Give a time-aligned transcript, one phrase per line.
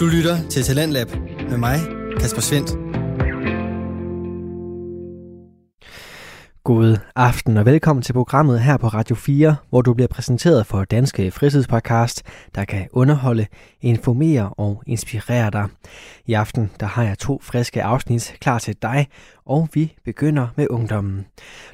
[0.00, 1.08] Du lytter til Talentlab
[1.50, 1.80] med mig,
[2.20, 2.89] Kasper Svendt.
[6.64, 10.84] God aften og velkommen til programmet her på Radio 4, hvor du bliver præsenteret for
[10.84, 12.22] Danske Fritidspodcast,
[12.54, 13.46] der kan underholde,
[13.80, 15.68] informere og inspirere dig.
[16.26, 19.06] I aften der har jeg to friske afsnit klar til dig,
[19.46, 21.26] og vi begynder med ungdommen.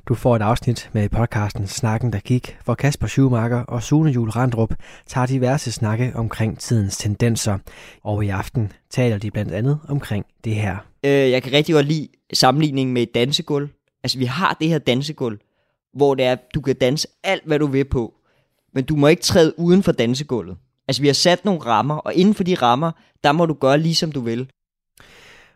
[0.09, 4.31] Du får et afsnit med podcasten Snakken, der gik, hvor Kasper Schumacher og Sune Jul
[4.31, 4.75] Randrup
[5.07, 7.59] tager diverse snakke omkring tidens tendenser.
[8.05, 10.77] Og i aften taler de blandt andet omkring det her.
[11.05, 13.69] Øh, jeg kan rigtig godt lide sammenligningen med et dansegulv.
[14.07, 15.39] Altså, vi har det her dansegulv,
[15.95, 18.15] hvor det er, du kan danse alt, hvad du vil på.
[18.75, 20.57] Men du må ikke træde uden for dansegulvet.
[20.89, 22.93] Altså, vi har sat nogle rammer, og inden for de rammer,
[23.25, 24.51] der må du gøre lige som du vil.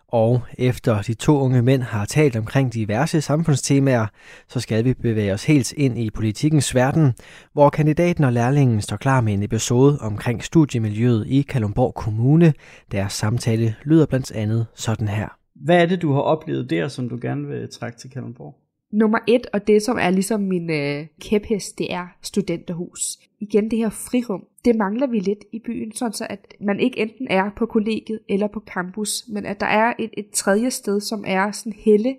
[0.09, 4.07] Og efter de to unge mænd har talt omkring diverse samfundstemaer,
[4.49, 7.15] så skal vi bevæge os helt ind i politikens verden,
[7.53, 12.55] hvor kandidaten og lærlingen står klar med en episode omkring studiemiljøet i Kalundborg Kommune.
[12.93, 15.40] Deres samtale lyder blandt andet sådan her.
[15.61, 18.55] Hvad er det, du har oplevet der, som du gerne vil trække til Kalundborg?
[18.93, 23.19] Nummer et, og det som er ligesom min øh, kæphest, det er studenterhus.
[23.41, 26.99] Igen det her frirum, det mangler vi lidt i byen, sådan så at man ikke
[26.99, 31.01] enten er på kollegiet eller på campus, men at der er et, et tredje sted,
[31.01, 32.17] som er sådan helle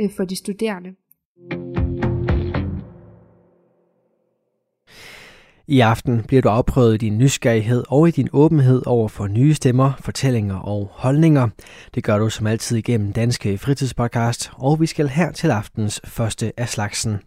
[0.00, 0.94] øh, for de studerende.
[5.70, 9.54] I aften bliver du afprøvet i din nysgerrighed og i din åbenhed over for nye
[9.54, 11.48] stemmer, fortællinger og holdninger.
[11.94, 16.52] Det gør du som altid igennem Danske Fritidspodcast, og vi skal her til aftens første
[16.56, 17.18] af slagsen.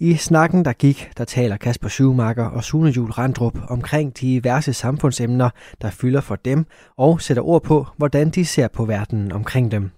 [0.00, 5.50] I snakken, der gik, der taler Kasper Schumacher og Sune Jul Randrup omkring diverse samfundsemner,
[5.82, 9.90] der fylder for dem, og sætter ord på, hvordan de ser på verden omkring dem.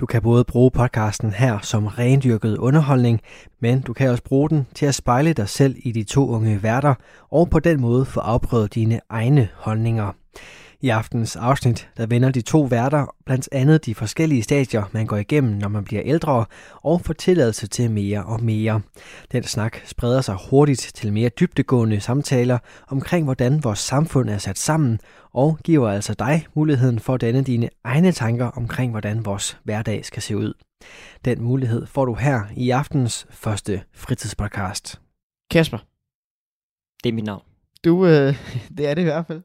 [0.00, 3.20] Du kan både bruge podcasten her som rendyrket underholdning,
[3.60, 6.62] men du kan også bruge den til at spejle dig selv i de to unge
[6.62, 6.94] værter,
[7.30, 10.12] og på den måde få afprøvet dine egne holdninger.
[10.84, 15.16] I aftens afsnit, der vender de to værter blandt andet de forskellige stadier, man går
[15.16, 18.80] igennem, når man bliver ældre, og får tilladelse til mere og mere.
[19.32, 22.58] Den snak spreder sig hurtigt til mere dybtegående samtaler
[22.88, 25.00] omkring, hvordan vores samfund er sat sammen,
[25.32, 30.04] og giver altså dig muligheden for at danne dine egne tanker omkring, hvordan vores hverdag
[30.04, 30.52] skal se ud.
[31.24, 35.00] Den mulighed får du her i aftens første fritidspodcast.
[35.50, 35.78] Kasper,
[37.04, 37.42] Det er mit navn.
[37.84, 38.36] du, øh,
[38.76, 39.42] det er det i hvert fald.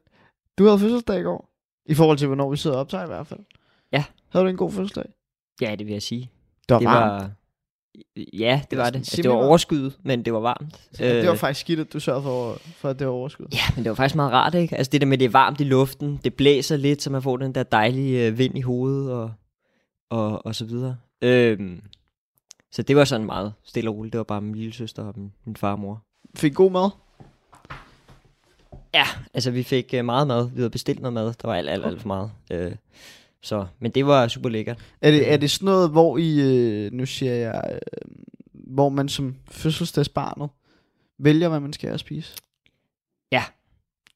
[0.60, 1.50] Du havde fødselsdag i går.
[1.86, 3.40] I forhold til, hvornår vi sidder og optager i hvert fald.
[3.92, 4.04] Ja.
[4.28, 5.04] Havde du en god fødselsdag?
[5.60, 6.30] Ja, det vil jeg sige.
[6.68, 7.22] Det var det varmt.
[7.22, 7.30] var...
[8.32, 8.98] Ja, det var sådan det.
[8.98, 10.88] Altså, det var overskyet, men det var varmt.
[10.98, 13.46] Ja, det var faktisk skidt, at du sørgede for, for at det var overskud.
[13.52, 14.76] Ja, men det var faktisk meget rart, ikke?
[14.76, 17.36] Altså det der med, det er varmt i luften, det blæser lidt, så man får
[17.36, 19.32] den der dejlige øh, vind i hovedet og,
[20.10, 20.96] og, og så videre.
[21.22, 21.82] Øhm,
[22.72, 24.12] så det var sådan meget stille og roligt.
[24.12, 26.02] Det var bare min lille søster og min, min far og mor.
[26.36, 26.90] Fik god mad.
[28.94, 30.48] Ja, altså vi fik øh, meget mad.
[30.50, 31.24] Vi havde bestilt noget mad.
[31.42, 32.30] Der var alt, alt, alt for meget.
[32.52, 32.72] Øh,
[33.42, 34.78] så, men det var super lækkert.
[35.00, 37.78] Er det, er det sådan noget, hvor I, øh, nu siger jeg, øh,
[38.52, 40.48] hvor man som fødselsdagsbarnet
[41.18, 42.36] vælger, hvad man skal have at spise?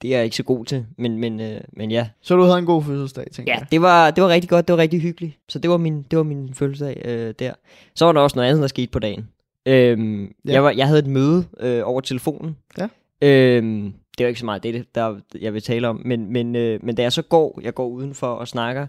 [0.03, 2.09] Det er jeg ikke så god til, men, men, øh, men ja.
[2.21, 3.67] Så du havde en god fødselsdag, tænker Ja, jeg.
[3.71, 4.69] det var, det var rigtig godt.
[4.69, 5.39] Det var rigtig hyggeligt.
[5.49, 7.53] Så det var min, det var min fødselsdag øh, der.
[7.95, 9.29] Så var der også noget andet, der skete på dagen.
[9.67, 10.29] Øhm, Ja.
[10.47, 10.53] ja.
[10.53, 12.56] jeg, var, jeg havde et møde øh, over telefonen.
[12.79, 12.89] Ja.
[13.23, 16.03] Øhm, det var ikke så meget det, der jeg vil tale om.
[16.05, 18.87] Men, men, øh, men da jeg så går, jeg går udenfor og snakker,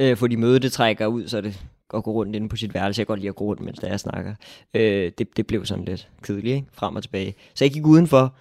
[0.00, 1.60] øh, fordi mødet det trækker ud, så det
[1.94, 3.00] at gå rundt inde på sit værelse.
[3.00, 4.34] Jeg kan godt lide at gå rundt, mens jeg snakker.
[4.74, 6.66] Øh, det, det blev sådan lidt kedeligt, ikke?
[6.72, 7.34] Frem og tilbage.
[7.54, 8.34] Så jeg gik udenfor,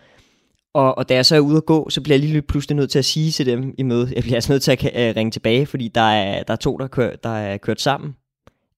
[0.73, 2.91] og, og da jeg så er ude at gå, så bliver jeg lige pludselig nødt
[2.91, 5.31] til at sige til dem i mødet, jeg bliver altså nødt til at øh, ringe
[5.31, 8.15] tilbage, fordi der er, der er to, der, kør, der er kørt sammen.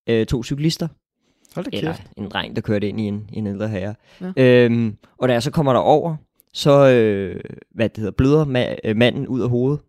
[0.07, 0.88] Øh, to cyklister.
[1.56, 2.11] Hold da Eller kæft.
[2.17, 3.95] en dreng, der kørte ind i en, en ældre herre.
[4.22, 4.31] Ja.
[4.38, 4.66] Ja.
[4.66, 6.16] Øhm, og da jeg så kommer derover,
[6.53, 7.39] så øh,
[7.72, 9.79] hvad det hedder, bløder ma- øh, manden ud af hovedet.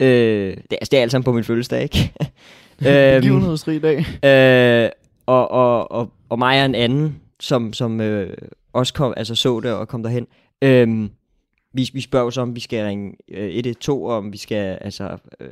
[0.00, 2.12] Øh, det, altså, det er alt sammen på min fødselsdag, ikke?
[2.88, 3.98] Øhm, Begivenhedsrig dag.
[4.24, 4.90] Øh,
[5.26, 8.36] og, og, og, og mig og en anden, som, som øh,
[8.72, 10.26] også kom, altså så det og kom derhen.
[10.62, 11.08] Øh,
[11.72, 15.18] vi, vi spørger så, om vi skal ringe øh, 112, og om vi skal altså,
[15.40, 15.48] øh,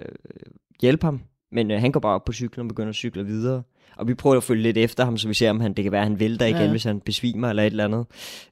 [0.81, 1.20] hjælpe ham.
[1.52, 3.62] Men øh, han går bare op på cyklen og begynder at cykle videre.
[3.96, 5.93] Og vi prøver at følge lidt efter ham, så vi ser, om han, det kan
[5.93, 6.70] være, at han vælter igen, ja.
[6.70, 8.06] hvis han besvimer eller et eller andet.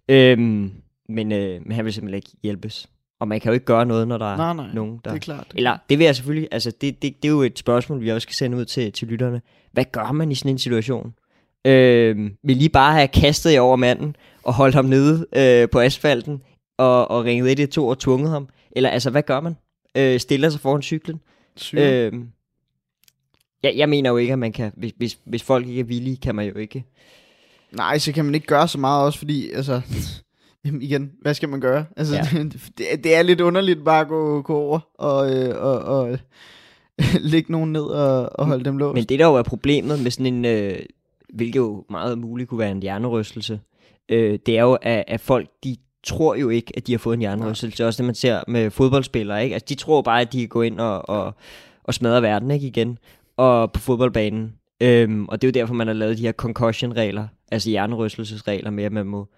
[0.09, 0.71] Øhm,
[1.11, 2.89] men, øh, men han vil simpelthen ikke hjælpes.
[3.21, 4.75] Og man kan jo ikke gøre noget, når der Nej, er nej.
[4.75, 5.11] nogen, der...
[5.11, 5.47] Det er klart.
[5.55, 8.23] Eller, det vil jeg selvfølgelig, altså det, det, det er jo et spørgsmål, vi også
[8.23, 9.43] skal sende ud til, til lytterne.
[9.73, 11.15] Hvad gør man i sådan en situation?
[11.65, 15.81] Øh, vil lige bare have kastet jer over manden, og holdt ham nede øh, på
[15.81, 16.43] asfalten,
[16.79, 18.49] og, og ringet 112 og tvunget ham?
[18.73, 19.57] Eller altså, hvad gør man?
[19.97, 21.21] Øh, stiller sig foran cyklen?
[21.57, 22.07] Syre.
[22.07, 22.13] Øh,
[23.63, 26.17] jeg, jeg mener jo ikke, at man kan, hvis, hvis, hvis folk ikke er villige,
[26.17, 26.85] kan man jo ikke.
[27.73, 29.81] Nej, så kan man ikke gøre så meget også, fordi altså,
[30.65, 31.85] Jamen igen, hvad skal man gøre?
[31.97, 32.23] Altså, Ja.
[32.33, 32.43] ja.
[32.79, 36.19] det, er- det er lidt underligt bare at gå, gå over og, øh, og, og
[37.33, 38.95] lægge nogen ned og, og holde dem låst.
[38.95, 40.79] Men det der jo er problemet med sådan en, øh,
[41.35, 43.61] hvilket jo meget muligt kunne være en hjernerystelse,
[44.09, 47.15] øh, det er jo, at, at folk, de tror jo ikke, at de har fået
[47.15, 47.87] en hjernerystelse.
[47.87, 49.55] Også det, man ser med fodboldspillere, ikke?
[49.55, 51.35] Altså, de tror bare, at de kan gå ind og, og,
[51.85, 52.99] og smadre verden, ikke, igen.
[53.37, 54.53] Og på fodboldbanen.
[54.83, 58.85] Øhm, og det er jo derfor, man har lavet de her concussion-regler, altså hjernerystelsesregler med,
[58.85, 59.29] at man må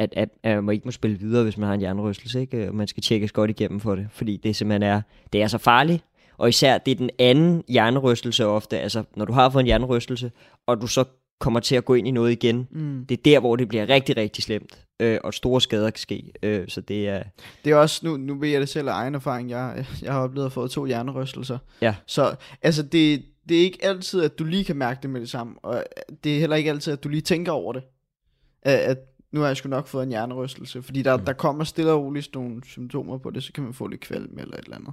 [0.00, 2.68] at, at, at man ikke må spille videre, hvis man har en hjernerystelse, ikke?
[2.68, 5.02] Og man skal tjekkes godt igennem for det, fordi det simpelthen er,
[5.32, 6.04] det er så farligt,
[6.38, 10.32] og især det er den anden hjernerystelse ofte, altså når du har fået en hjernerystelse,
[10.66, 11.04] og du så
[11.40, 13.06] kommer til at gå ind i noget igen, Mm.
[13.08, 16.32] det er der, hvor det bliver rigtig, rigtig slemt, øh, og store skader kan ske,
[16.42, 17.22] øh, så det er,
[17.64, 20.20] Det er også, nu, nu ved jeg det selv af egen erfaring, jeg, jeg har
[20.20, 21.58] oplevet at få to hjernerystelser.
[21.82, 21.94] Ja.
[22.06, 25.30] Så altså, det, det er ikke altid, at du lige kan mærke det med det
[25.30, 25.84] samme, og
[26.24, 27.82] det er heller ikke altid, at du lige tænker over det.
[28.62, 28.98] At, at
[29.32, 31.24] nu har jeg sgu nok fået en hjernerystelse, fordi der, mm.
[31.24, 34.38] der kommer stille og roligt nogle symptomer på det, så kan man få lidt kvalm
[34.38, 34.92] eller et eller andet.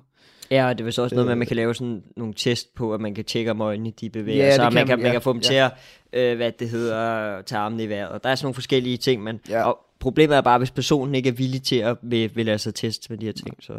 [0.51, 1.37] Ja, og det er vist også noget med, at Øh.
[1.37, 4.45] man kan lave sådan nogle test på, at man kan tjekke, om øjnene de bevæger
[4.45, 5.47] Ja, sig, og man kan man, man ja, kan få dem ja.
[5.47, 5.71] til at,
[6.13, 8.09] øh, hvad det hedder, tage armene i vejret.
[8.09, 9.63] Og der er sådan nogle forskellige ting, men Ja.
[9.63, 12.75] og problemet er bare, hvis personen ikke er villig til at vil, vil lade sig
[12.75, 13.73] teste med de her ting, så...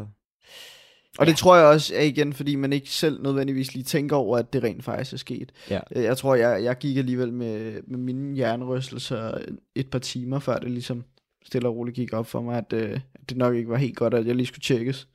[1.18, 4.38] Og det tror jeg også er igen, fordi man ikke selv nødvendigvis lige tænker over,
[4.38, 5.52] at det rent faktisk er sket.
[5.70, 5.80] Ja.
[5.96, 9.38] Øh, Jeg tror, jeg, jeg gik alligevel med, med mine hjernerystelser
[9.74, 11.04] et par timer, før det ligesom
[11.44, 13.96] stille og roligt gik op for mig, at, øh, at det nok ikke var helt
[13.96, 15.08] godt, at jeg lige skulle tjekkes.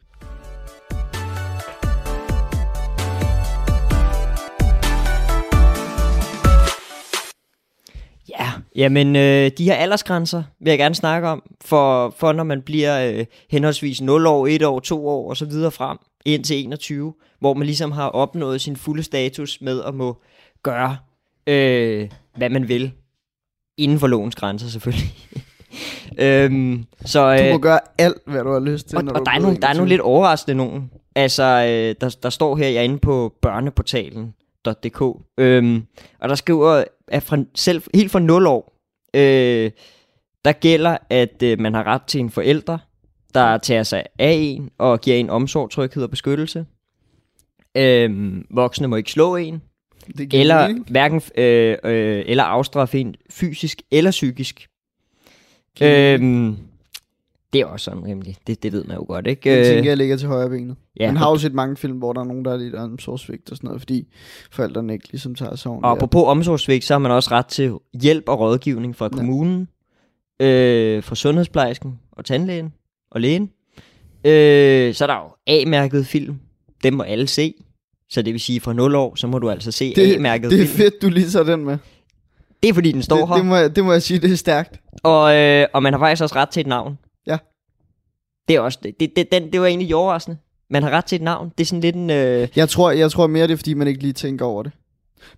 [8.75, 13.11] Jamen øh, de her aldersgrænser vil jeg gerne snakke om, for, for når man bliver
[13.11, 17.53] øh, henholdsvis 0 år, 1 år, 2 år og så videre frem, indtil 21, hvor
[17.53, 20.21] man ligesom har opnået sin fulde status med at må
[20.63, 20.97] gøre,
[21.47, 22.91] øh, hvad man vil,
[23.77, 25.13] inden for lovens grænser selvfølgelig.
[26.25, 29.19] øhm, så, Du øh, må gøre alt, hvad du har lyst til, og, når og
[29.19, 29.77] du der, er nogle, der er 21.
[29.77, 30.91] nogle lidt overraskende nogen.
[31.15, 33.33] Altså, øh, der, der står her, jeg er inde på
[34.63, 35.83] børneportalen.dk, øhm,
[36.19, 38.79] og der skriver, at fra, selv helt fra 0 år,
[39.13, 39.71] øh,
[40.45, 42.77] der gælder, at øh, man har ret til en forælder,
[43.33, 46.65] der tager sig af en og giver en omsorg, tryghed og beskyttelse.
[47.77, 49.61] Øhm, voksne må ikke slå en,
[50.17, 50.87] Det eller mening.
[50.91, 54.67] hverken øh, øh, eller afstraffe en fysisk eller psykisk.
[55.81, 56.57] Øhm,
[57.53, 58.37] det er også sådan rimelig.
[58.47, 59.49] Det, det ved man jo godt, ikke?
[59.49, 60.75] Jeg Øh, tænker, jeg ligger til højre benet.
[60.99, 63.51] ja, Man har jo set mange film, hvor der er nogen, der er lidt omsorgsvigt
[63.51, 64.07] og sådan noget, fordi
[64.51, 68.29] forældrene ikke ligesom tager sig og apropos omsorgsvigt, så har man også ret til hjælp
[68.29, 69.09] og rådgivning fra Ja.
[69.17, 69.67] kommunen,
[70.39, 72.73] øh, fra sundhedsplejersken og tandlægen
[73.11, 73.49] og lægen.
[74.25, 76.35] Øh, så er der jo A-mærket film.
[76.83, 77.53] Dem må alle se.
[78.09, 80.61] Så det vil sige, fra 0 år, så må du altså se det, A-mærket det
[80.61, 80.77] er film.
[80.77, 81.77] fedt, du lige tager den med.
[82.63, 83.35] Det er fordi, den står Det, her.
[83.35, 84.79] det, må jeg, det må jeg sige, det er stærkt.
[85.03, 86.97] Og, øh, og man har faktisk også ret til et navn.
[88.47, 88.99] Det er også det.
[88.99, 90.37] Det, det, den, det var egentlig overraskende.
[90.69, 91.51] Man har ret til et navn.
[91.57, 92.09] Det er sådan lidt en...
[92.09, 94.71] Øh, Jeg tror, jeg tror mere, det er, fordi man ikke lige tænker over det.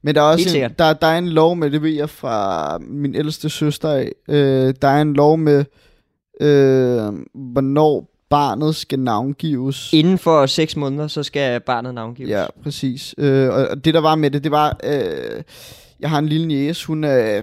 [0.01, 2.77] Men der er også en, der, der er en lov med, det ved jeg fra
[2.77, 4.11] min ældste søster af.
[4.29, 5.65] Øh, der er en lov med,
[6.41, 9.93] øh, hvornår barnet skal navngives.
[9.93, 12.29] inden for 6 måneder, så skal barnet navngives.
[12.29, 13.15] Ja, præcis.
[13.17, 15.43] Øh, og og det der var med det, det var, øh,
[15.99, 17.41] jeg har en lille niece, hun er,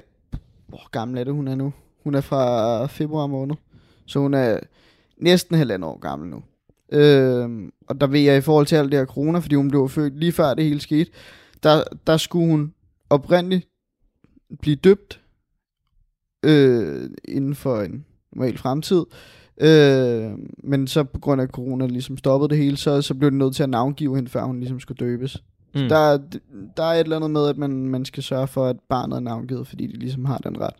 [0.68, 1.72] hvor gammel er det, hun er nu?
[2.04, 3.54] Hun er fra februar måned,
[4.06, 4.58] så hun er
[5.22, 6.42] næsten halvandet år gammel nu.
[6.92, 7.50] Øh,
[7.88, 10.18] og der ved jeg i forhold til alt det her corona, fordi hun blev født
[10.18, 11.10] lige før det hele skete,
[11.62, 12.74] der, der skulle hun
[13.10, 13.68] oprindeligt
[14.60, 15.20] blive døbt
[16.44, 19.04] øh, inden for en normal fremtid.
[19.60, 20.30] Øh,
[20.64, 23.54] men så på grund af corona ligesom stoppede det hele, så, så blev det nødt
[23.56, 25.42] til at navngive hende, før hun ligesom skulle døbes.
[25.74, 25.80] Mm.
[25.80, 25.88] Mm.
[25.88, 26.18] Der, er-
[26.76, 29.20] der er et eller andet med, at man, man skal sørge for, at barnet er
[29.20, 30.74] navngivet, fordi de ligesom har den ret.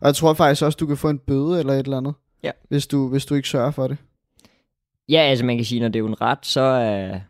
[0.00, 2.50] Og jeg tror faktisk også, du kan få en bøde eller et eller andet, Ja.
[2.68, 3.96] hvis, du, hvis du ikke sørger for det.
[5.08, 7.20] Ja, altså man kan sige, når det er en ret, så, øh,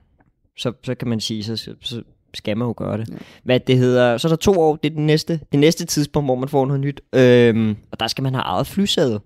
[0.57, 2.03] så, så kan man sige, så, så,
[2.35, 3.09] skal man jo gøre det.
[3.09, 3.17] Ja.
[3.43, 6.27] Hvad det hedder, så er der to år, det er det næste, det næste tidspunkt,
[6.27, 7.01] hvor man får noget nyt.
[7.15, 9.21] Øhm, og der skal man have eget flysæde.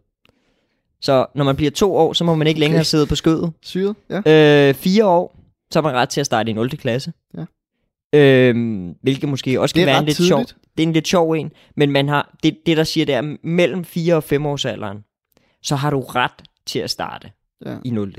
[1.00, 2.84] Så når man bliver to år, så må man ikke længere Okay.
[2.84, 3.52] sidde på skødet.
[3.62, 3.96] Syret?
[4.10, 4.68] Ja.
[4.68, 5.36] Øh, fire år,
[5.70, 6.70] så har man ret til at starte i 0.
[6.70, 7.12] klasse.
[7.36, 7.44] Ja.
[8.18, 10.28] Øhm, hvilket måske også kan være en lidt tidligt.
[10.28, 10.44] sjov.
[10.76, 13.36] Det er en lidt sjov en, men man har, det, det der siger, det er
[13.42, 15.04] mellem 4 og 5 års alderen,
[15.64, 17.30] så har du ret til at starte
[17.66, 17.76] ja.
[17.84, 18.08] i 0.
[18.08, 18.14] Øh,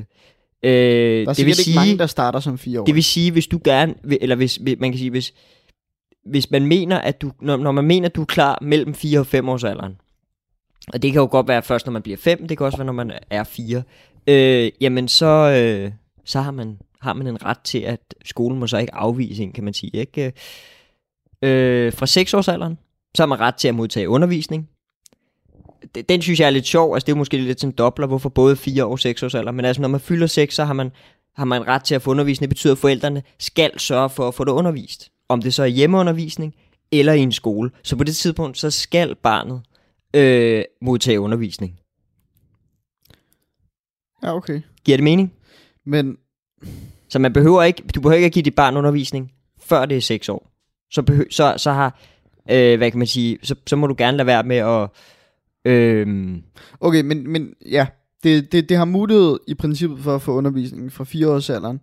[0.64, 2.86] Der er det vil sige, ikke mange, der starter som fire år.
[2.86, 5.34] det vil sige, hvis du gerne, eller hvis, hvis- man kan sige, hvis,
[6.26, 9.20] hvis man mener, at du, når, når man mener, at du er klar mellem 4
[9.20, 9.98] og 5 års alderen,
[10.94, 12.86] og det kan jo godt være først, når man bliver 5, det kan også være,
[12.86, 13.84] når man er 4,
[14.28, 15.92] øh, jamen så, øh,
[16.26, 19.52] så har man, har man en ret til, at skolen må så ikke afvise en,
[19.52, 19.92] kan man sige.
[19.94, 20.34] Ikke?
[21.42, 22.78] Øh, fra 6 års alderen,
[23.16, 24.70] så har man ret til at modtage undervisning.
[26.10, 26.94] Den synes jeg er lidt sjov.
[26.94, 29.52] Altså, det er måske lidt sådan dobler, hvorfor både 4 og 6 års alder.
[29.52, 30.92] Men altså, når man fylder 6, så har man,
[31.36, 32.50] har man ret til at få undervisning.
[32.50, 35.12] Det betyder, at forældrene skal sørge for at få det undervist.
[35.30, 36.56] Om det så er hjemmeundervisning
[36.92, 37.72] eller i en skole.
[37.84, 39.62] Så på det tidspunkt, så skal barnet
[40.14, 41.80] øh, modtage undervisning.
[44.24, 44.62] Ja, okay.
[44.86, 45.34] Giver det mening?
[45.86, 46.18] Men
[47.10, 49.32] Så man behøver ikke, du behøver ikke at give dit barn undervisning,
[49.64, 50.52] før det er 6 år.
[50.92, 52.00] Så, behø, så, så har,
[52.50, 54.90] øh, hvad kan man sige, så, så må du gerne lade være med at,
[55.66, 56.38] øh,
[56.80, 57.88] Okay, men, men ja,
[58.24, 61.80] det, det, det har mulighed i princippet for at få undervisning fra 4 års alderen.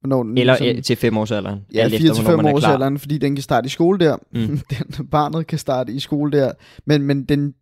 [0.00, 1.60] Hvornår den eller ligesom- til 5 års alderen.
[1.74, 2.72] Ja, alt 4 efter, til hvornår 5 man er års klar.
[2.72, 4.16] alderen, fordi den kan starte i skole der.
[4.32, 4.58] Mm.
[4.70, 6.52] Den, barnet kan starte i skole der,
[6.86, 7.54] men, men den,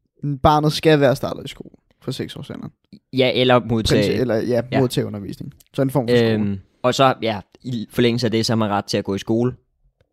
[0.43, 1.71] barnet skal være startet i skole
[2.03, 2.73] fra 6 års alderen.
[3.12, 4.12] Ja, eller modtage.
[4.15, 4.81] eller ja, Ja.
[4.81, 5.53] modtage undervisning.
[5.75, 6.33] Så en form for skole.
[6.33, 9.15] Øhm, og så, ja, i forlængelse af det, så har man ret til at gå
[9.15, 9.53] i skole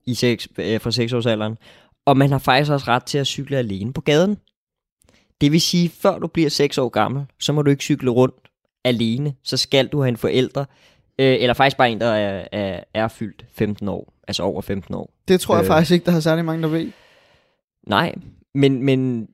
[0.06, 1.56] i 6, øh, fra 6 års alderen.
[2.06, 4.38] Og man har faktisk også ret til at cykle alene på gaden.
[5.42, 8.36] Det vil sige, før du bliver 6 år gammel, så må du ikke cykle rundt
[8.86, 9.34] alene.
[9.44, 10.66] Så skal du have en forælder,
[11.20, 14.96] øh, eller faktisk bare en, der er, er, er fyldt 15 år, altså over 15
[14.96, 15.14] år.
[15.28, 15.68] Det tror jeg øh.
[15.68, 16.92] faktisk ikke, der har særlig mange, der ved.
[17.88, 18.16] Nej,
[18.56, 19.28] men, men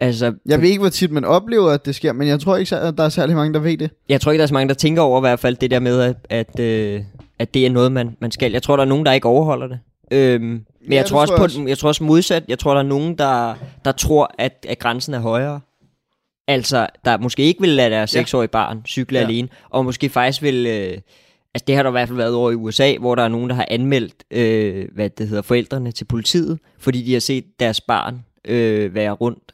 [0.00, 2.76] altså, Jeg ved ikke, hvor tit man oplever, at det sker, men jeg tror ikke,
[2.76, 3.90] at der er særlig mange, der ved det.
[4.08, 5.80] Jeg tror ikke, der er så mange, der tænker over i hvert fald det der
[5.80, 7.02] med, at, at, øh,
[7.38, 8.52] at det er noget, man, man skal.
[8.52, 9.78] Jeg tror, der er nogen, der ikke overholder det.
[10.10, 11.64] Øhm, men Ja, jeg, tror også på, jeg også.
[11.66, 12.44] jeg tror også modsat.
[12.48, 15.60] Jeg tror, der er nogen, der, der tror, at, at grænsen er højere.
[16.48, 18.20] Altså, der måske ikke vil lade deres Ja.
[18.20, 19.24] seksårige barn cykle ja.
[19.24, 20.66] alene, og måske faktisk vil...
[20.66, 20.98] Øh,
[21.54, 23.50] altså, det har der i hvert fald været over i USA, hvor der er nogen,
[23.50, 27.80] der har anmeldt, øh, hvad det hedder, forældrene til politiet, fordi de har set deres
[27.80, 29.52] barn øh, være rundt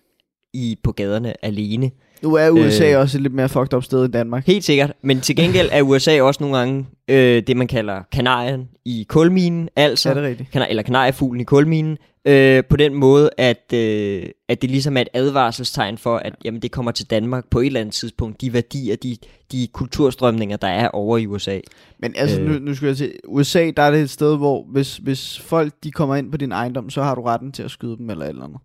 [0.54, 1.90] i på gaderne alene.
[2.22, 3.00] Nu er USA Øh.
[3.00, 4.46] også et lidt mere fucked up sted end Danmark.
[4.46, 8.68] Helt sikkert, men til gengæld er USA også nogle gange øh, det, man kalder kanarien
[8.84, 10.48] i kulminen, altså, Ja, det er rigtigt.
[10.56, 15.00] kana- eller kanariefuglen i kulminen, øh, på den måde, at, øh, at det ligesom er
[15.00, 18.52] et advarselstegn for, at jamen, det kommer til Danmark på et eller andet tidspunkt, de
[18.52, 19.16] værdier, de,
[19.52, 21.58] de kulturstrømninger, der er over i USA.
[22.00, 22.46] Men altså, Øh.
[22.50, 25.72] nu, nu skal jeg til USA, der er det et sted, hvor hvis, hvis folk
[25.84, 28.24] de kommer ind på din ejendom, så har du retten til at skyde dem eller
[28.24, 28.58] et eller andet.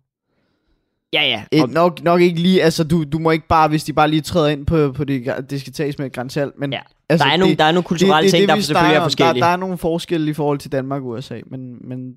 [1.12, 1.44] Ja, ja.
[1.52, 4.10] Et, Og, nok, nok ikke lige, altså du, du må ikke bare, hvis de bare
[4.10, 6.80] lige træder ind på, på det, det skal tages med et grænsalt, men Ja.
[7.08, 9.34] altså, der, er nogle, der er nogle kulturelle ting, der vi selvfølgelig er forskellige.
[9.40, 12.14] Der, der er nogle forskelle i forhold til Danmark og USA, men, men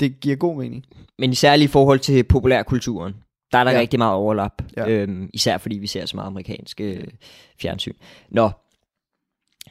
[0.00, 0.84] det giver god mening.
[1.18, 3.14] Men især i forhold til populærkulturen,
[3.52, 3.78] der er der Ja.
[3.80, 4.62] rigtig meget overlap.
[4.76, 4.88] Ja.
[4.88, 7.04] Øhm, især fordi vi ser så meget amerikansk øh,
[7.60, 7.92] fjernsyn.
[8.30, 8.50] Nå,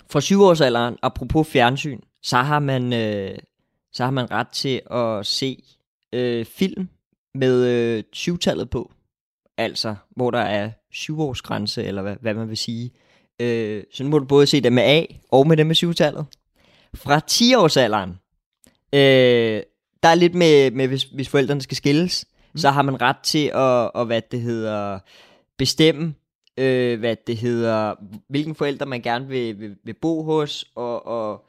[0.10, 3.38] fra syvårsalderen, apropos fjernsyn, så har man, øh,
[3.94, 5.64] så har man ret til at se
[6.14, 6.88] øh, film
[7.38, 8.92] med øh, syvtallet på.
[9.58, 12.92] Altså, hvor der er syvårsgrænse, eller hvad, hvad man vil sige.
[13.40, 16.26] Øh, så nu må du både se dem med A og med dem med syvtallet.
[16.96, 18.10] Fra 10-årsalderen,
[18.94, 19.62] øh,
[20.04, 22.58] der er lidt med, med hvis, hvis forældrene skal skilles, mm.
[22.58, 25.00] så har man ret til at, at hvad det hedder,
[25.58, 26.14] bestemme,
[26.58, 27.96] øh, hvad det hedder,
[28.30, 31.46] hvilken forældre man gerne vil, vil, vil bo hos, og, og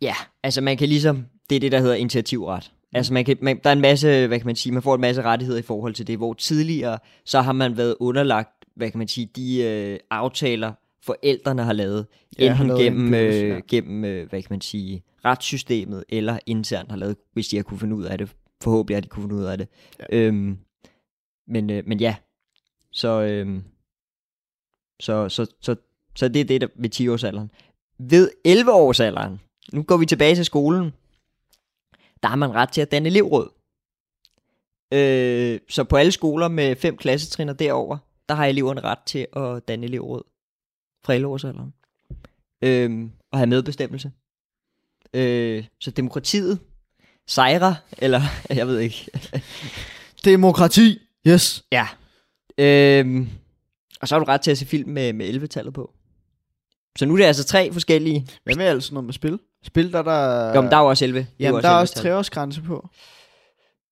[0.00, 2.72] ja, altså man kan ligesom, det er det, der hedder initiativret.
[2.92, 5.00] Altså man kan, man, der er en masse, hvad kan man sige, man får en
[5.00, 8.98] masse rettigheder i forhold til det, hvor tidligere, så har man været underlagt, hvad kan
[8.98, 12.06] man sige, de øh, aftaler, forældrene har lavet,
[12.38, 16.04] Ja, ja, har enten lavet gennem, indbyrdes, øh, gennem øh, hvad kan man sige, retssystemet,
[16.08, 18.34] eller internt har lavet, hvis de har kunne finde ud af det.
[18.62, 19.68] Forhåbentlig har de kunne finde ud af det.
[20.00, 20.04] Ja.
[20.18, 20.58] Øhm,
[21.48, 22.16] men, øh, men ja,
[22.92, 23.62] så, øhm,
[25.00, 25.76] så, så, så,
[26.16, 27.48] så det er det der ved 10-årsalderen.
[27.98, 29.38] Ved 11-årsalderen,
[29.72, 30.92] nu går vi tilbage til skolen,
[32.26, 33.48] der har man ret til at danne elevråd.
[34.92, 39.26] Øh, så på alle skoler med fem klassetrin og derover, der har eleverne ret til
[39.36, 40.22] at danne elevråd
[41.04, 41.72] fra 11-årsalderen.
[42.62, 44.12] Øh, og have medbestemmelse.
[45.14, 46.58] Øh, så demokratiet
[47.26, 48.20] sejrer, eller
[48.58, 49.10] jeg ved ikke.
[50.24, 51.64] Demokrati, yes.
[51.72, 51.88] Ja.
[52.58, 53.26] Øh,
[54.00, 55.92] og så har du ret til at se film med, med 11-tallet på.
[56.98, 58.26] Så nu er det altså tre forskellige.
[58.44, 59.38] Hvad med altså noget med spil?
[59.62, 60.54] Spil, der er der...
[60.54, 61.18] Jo, men der er jo også 11.
[61.20, 62.12] Det jo Jamen, der er også 11-tallet.
[62.12, 62.88] treårsgrænse på.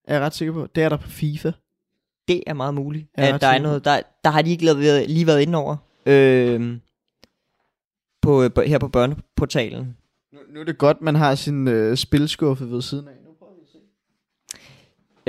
[0.05, 0.67] Er jeg ret sikker på.
[0.75, 1.53] Det er der på FIFA.
[2.29, 3.09] Det er meget muligt.
[3.15, 5.77] Er at der, er noget, der, der har de ikke lavet, lige været inde over.
[6.07, 6.77] Øh,
[8.23, 9.97] på, på, her på børneportalen.
[10.33, 13.13] Nu, nu er det godt, man har sin øh, spilskuffe ved siden af.
[13.25, 13.79] Nu prøver vi at se.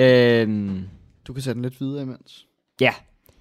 [0.04, 0.82] Øh,
[1.28, 2.46] Du kan sætte den lidt videre imens.
[2.82, 2.94] ja.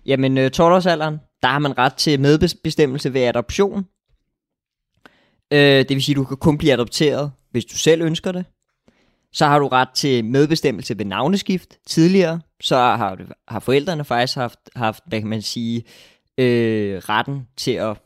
[0.06, 3.86] Jamen, øh, 12-årsalderen, der har man ret til medbestemmelse ved adoption.
[5.54, 8.44] Øh, det vil sige, at du kan kun blive adopteret, hvis du selv ønsker det.
[9.32, 11.78] Så har du ret til medbestemmelse ved navneskift.
[11.86, 15.84] Tidligere, så har, du, har forældrene faktisk haft, haft, hvad kan man sige,
[16.38, 17.96] øh, retten til at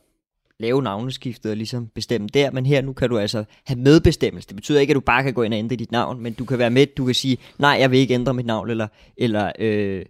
[0.59, 4.47] lave navneskiftet og ligesom bestemme der, men her nu kan du altså have medbestemmelse.
[4.47, 6.45] Det betyder ikke, at du bare kan gå ind og ændre dit navn, men du
[6.45, 8.87] kan være med, du kan sige, nej, jeg vil ikke ændre mit navn, eller,
[9.17, 10.05] eller øh,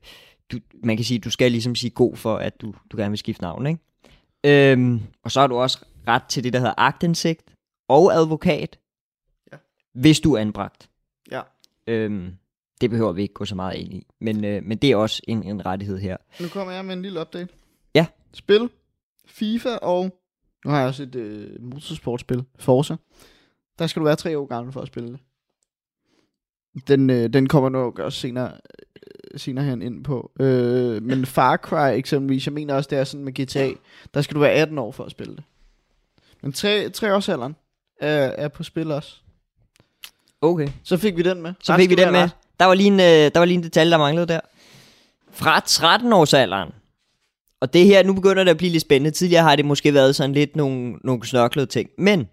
[0.51, 3.17] du, man kan sige, du skal ligesom sige god for, at du, du gerne vil
[3.17, 3.79] skifte navn, ikke?
[4.46, 7.43] Øhm, og så har du også ret til det, der hedder agtindsigt
[7.87, 8.79] og advokat,
[9.51, 9.57] Ja.
[9.93, 10.89] hvis du er anbragt.
[11.31, 11.41] Ja.
[11.87, 12.31] Øhm,
[12.81, 15.21] det behøver vi ikke gå så meget ind i, men, øh, men det er også
[15.27, 16.17] en, en rettighed her.
[16.41, 17.53] Nu kommer jeg med en lille update.
[17.95, 18.07] Ja.
[18.33, 18.69] Spil,
[19.25, 20.03] FIFA og...
[20.65, 22.95] Nu har jeg også et øh, motorsportspil, Forza.
[23.79, 25.19] Der skal du være tre år gammel for at spille det.
[26.87, 28.51] Den, øh, den kommer nok også senere,
[29.33, 30.31] øh, senere hen ind på.
[30.39, 33.69] Øh, men Far Cry eksempelvis, jeg mener også, det er sådan med GTA,
[34.13, 35.43] der skal du være 18 år for at spille det.
[36.41, 37.55] Men tre, tre års alderen
[38.01, 39.15] er, er på spil også.
[40.41, 40.67] Okay.
[40.84, 41.53] Så fik vi den med.
[41.63, 42.29] Så fik vi den med.
[42.60, 44.39] Der var, lige en, øh, der var lige en detalje, der manglede der.
[45.31, 46.72] Fra 13 års alderen.
[47.62, 49.12] Og det her, nu begynder det at blive lidt spændende.
[49.12, 51.89] Tidligere har det måske været sådan lidt nogle, nogle snørklede ting.
[51.98, 52.29] Men,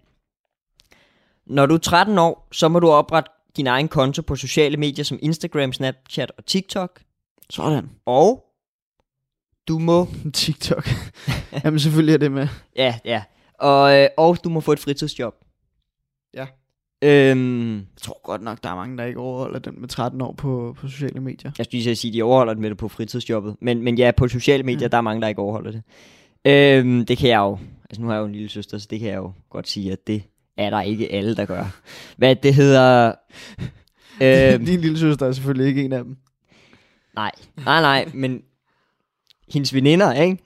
[1.45, 5.05] når du er 13 år, så må du oprette din egen konto på sociale medier
[5.05, 7.01] som Instagram, Snapchat og TikTok.
[7.49, 7.89] Sådan.
[8.05, 8.43] Og
[9.67, 10.07] du må...
[10.33, 10.87] TikTok.
[11.63, 12.47] Jamen selvfølgelig er det med.
[12.75, 13.23] Ja, ja.
[13.59, 15.35] Og, øh, og du må få et fritidsjob.
[16.33, 16.45] Ja.
[17.01, 20.31] Øhm, Jeg tror godt nok, der er mange, der ikke overholder den med 13 år
[20.33, 21.51] på, på sociale medier.
[21.57, 23.55] Jeg skulle lige sige, at de overholder det med det på fritidsjobbet.
[23.61, 24.91] Men, men ja, på sociale medier, Mm.
[24.91, 25.83] der er mange, der ikke overholder det.
[26.45, 27.57] Øhm, det kan jeg jo.
[27.89, 29.91] Altså nu har jeg jo en lille søster, så det kan jeg jo godt sige,
[29.91, 30.23] at det
[30.57, 31.65] er der ikke alle, der gør.
[32.17, 33.13] Hvad det hedder...
[34.21, 36.17] øhm, Din lille søster er selvfølgelig ikke en af dem.
[37.15, 37.31] nej,
[37.65, 38.41] nej, nej, men
[39.53, 40.37] hendes veninder, ikke?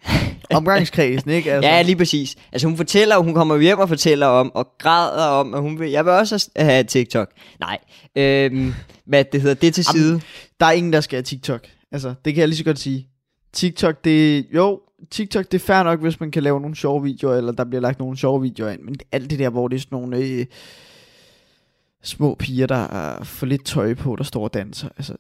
[0.58, 1.52] Omgangskredsen, ikke?
[1.52, 2.36] Altså, Ja, lige præcis.
[2.52, 5.92] Altså hun fortæller, hun kommer hjem og fortæller om, og græder om, at hun vil,
[5.92, 7.30] jeg vil også have TikTok.
[7.60, 7.78] Nej,
[8.16, 8.74] øhm,
[9.06, 10.22] hvad det hedder, det til Jamen, side.
[10.60, 11.68] Der er ingen, der skal have TikTok.
[11.92, 13.08] Altså, det kan jeg lige så godt sige.
[13.54, 14.80] TikTok, det jo,
[15.12, 17.82] TikTok, det er fair nok, hvis man kan lave nogle sjove videoer, eller der bliver
[17.82, 20.46] lagt nogle sjove videoer ind, men alt det der, hvor det er sådan nogle øh,
[22.04, 25.14] små piger, der er for lidt tøj på, der står og danser, altså,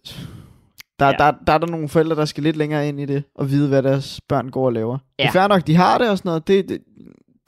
[1.01, 1.25] der, Ja.
[1.25, 3.67] der, der er der nogle forældre, der skal lidt længere ind i det, og vide,
[3.67, 4.97] hvad deres børn går og laver.
[5.19, 5.23] Ja.
[5.23, 6.79] Det er fair nok, de har det og sådan noget, det, det,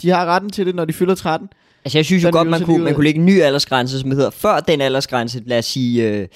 [0.02, 1.50] de har retten til det, når de fylder 13.
[1.86, 4.30] Altså jeg synes jo godt, man kunne, man kunne lægge en ny aldersgrænse, som hedder
[4.30, 6.28] før den aldersgrænse, lad os sige øh,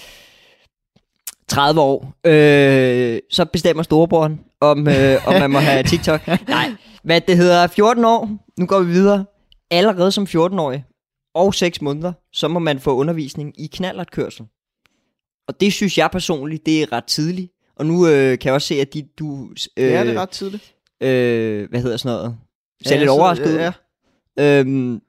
[1.47, 6.27] 30 år, øh, så bestemmer storebroren, om, øh, om man må have TikTok.
[6.47, 6.71] Nej,
[7.03, 9.25] hvad det hedder 14 år, nu går vi videre.
[9.71, 10.84] Allerede som 14-årig
[11.36, 14.45] og 6 måneder, så må man få undervisning i knallertkørsel.
[15.47, 17.51] Og det synes jeg personligt, det er ret tidligt.
[17.75, 19.49] Og nu øh, kan jeg også se, at de, du...
[19.77, 20.75] Øh, ja, det er ret tidligt.
[21.01, 22.38] øh, hvad hedder sådan noget?
[22.86, 23.53] Ser Ja, lidt overrasket ud.
[23.60, 23.71] Ja,
[24.39, 25.01] Øhm,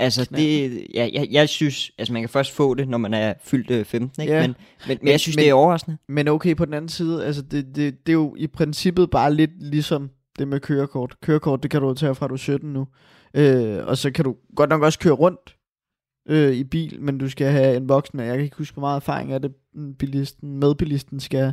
[0.00, 0.42] altså Knald.
[0.42, 3.70] det, ja, jeg, jeg synes, altså man kan først få det, når man er fyldt
[3.70, 4.34] øh, 15, ikke?
[4.34, 4.40] Ja.
[4.40, 4.54] Men,
[4.88, 5.96] men, men jeg synes, men- det er overraskende.
[6.08, 9.34] Men okay, på den anden side, altså det, det, det er jo i princippet bare
[9.34, 11.16] lidt ligesom det med kørekort.
[11.22, 12.86] Kørekort, det kan du tage fra du er 17 nu.
[13.34, 15.56] Øh, og så kan du godt nok også køre rundt
[16.28, 18.24] øh, i bil, men du skal have en voksen med.
[18.24, 21.52] Jeg kan ikke huske, hvor meget erfaring er det, mm, bilisten, medbilisten skal.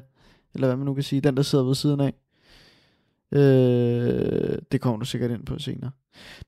[0.54, 2.14] Eller hvad man nu kan sige, den der sidder ved siden af.
[3.32, 5.92] Øh, det kommer du sikkert ind på senere.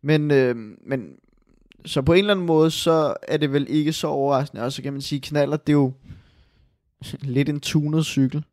[0.01, 0.55] Men, øh,
[0.88, 1.10] men
[1.86, 4.63] så på en eller anden måde, så er det vel ikke så overraskende.
[4.63, 5.93] Og så kan man sige, knaller, det er jo
[7.21, 8.43] lidt en tunet cykel.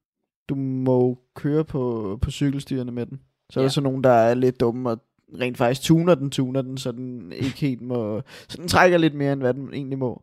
[0.49, 3.21] Du må køre på, på cykelstierne med den.
[3.51, 3.65] Så er Ja.
[3.65, 5.03] der så nogen, der er lidt dumme og
[5.41, 8.23] rent faktisk tuner den, tuner den, så den ikke helt må...
[8.49, 10.23] Så den trækker lidt mere, end hvad den egentlig må.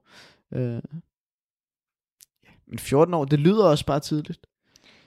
[0.54, 0.82] Øh.
[2.46, 4.40] ja, Men 14 år, det lyder også bare tidligt.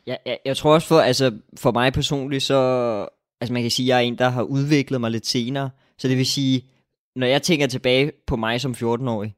[0.07, 2.57] Ja, jeg, jeg tror også for, altså for mig personligt, så,
[3.41, 5.71] altså man kan sige, at jeg er en, der har udviklet mig lidt senere.
[5.99, 6.69] Så det vil sige,
[7.17, 9.35] når jeg tænker tilbage på mig som 14-årig,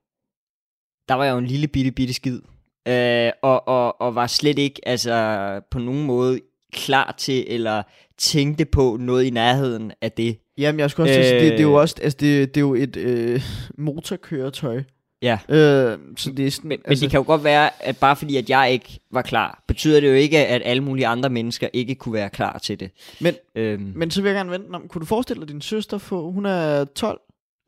[1.08, 2.40] der var jeg jo en lille bitte, bitte skid.
[2.88, 6.40] Øh, og, og, og var slet ikke altså, på nogen måde
[6.72, 7.82] klar til, eller
[8.18, 10.38] tænkte på noget i nærheden af det.
[10.58, 11.24] Jamen, jeg skulle også øh...
[11.24, 11.74] sige, det, det er jo Øh.
[11.80, 13.42] også, altså det, det er jo et øh,
[13.78, 14.82] motorkøretøj.
[15.22, 15.38] Ja.
[15.48, 18.16] Øh, så det er sådan, Men, altså, men det kan jo godt være, at bare
[18.16, 21.68] fordi, at jeg ikke var klar, betyder det jo ikke, at alle mulige andre mennesker
[21.72, 22.90] ikke kunne være klar til det.
[23.20, 24.88] Men- Øhm, Men så vil jeg gerne vente om.
[24.88, 27.20] Kunne du forestille dig din søster få, hun er 12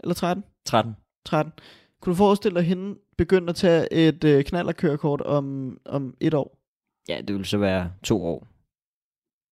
[0.03, 0.45] eller 13?
[0.67, 0.93] 13.
[1.27, 1.53] 13.
[2.03, 6.59] Kunne du forestille dig hende begynde at tage et øh, knallerkørekort om, om et år?
[7.09, 8.47] Ja, det vil så være to år.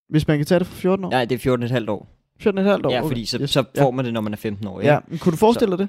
[0.09, 1.11] Hvis man kan tage det for 14 år?
[1.11, 2.09] Nej, det er 14,5 år.
[2.41, 2.91] 14 et halvt år?
[2.93, 3.09] Ja, okay.
[3.09, 3.51] fordi så, Yes.
[3.51, 3.83] så ja.
[3.83, 4.81] får man det, når man er 15 år.
[4.81, 4.93] Ikke?
[4.93, 5.89] Ja, men kunne du forestille dig det?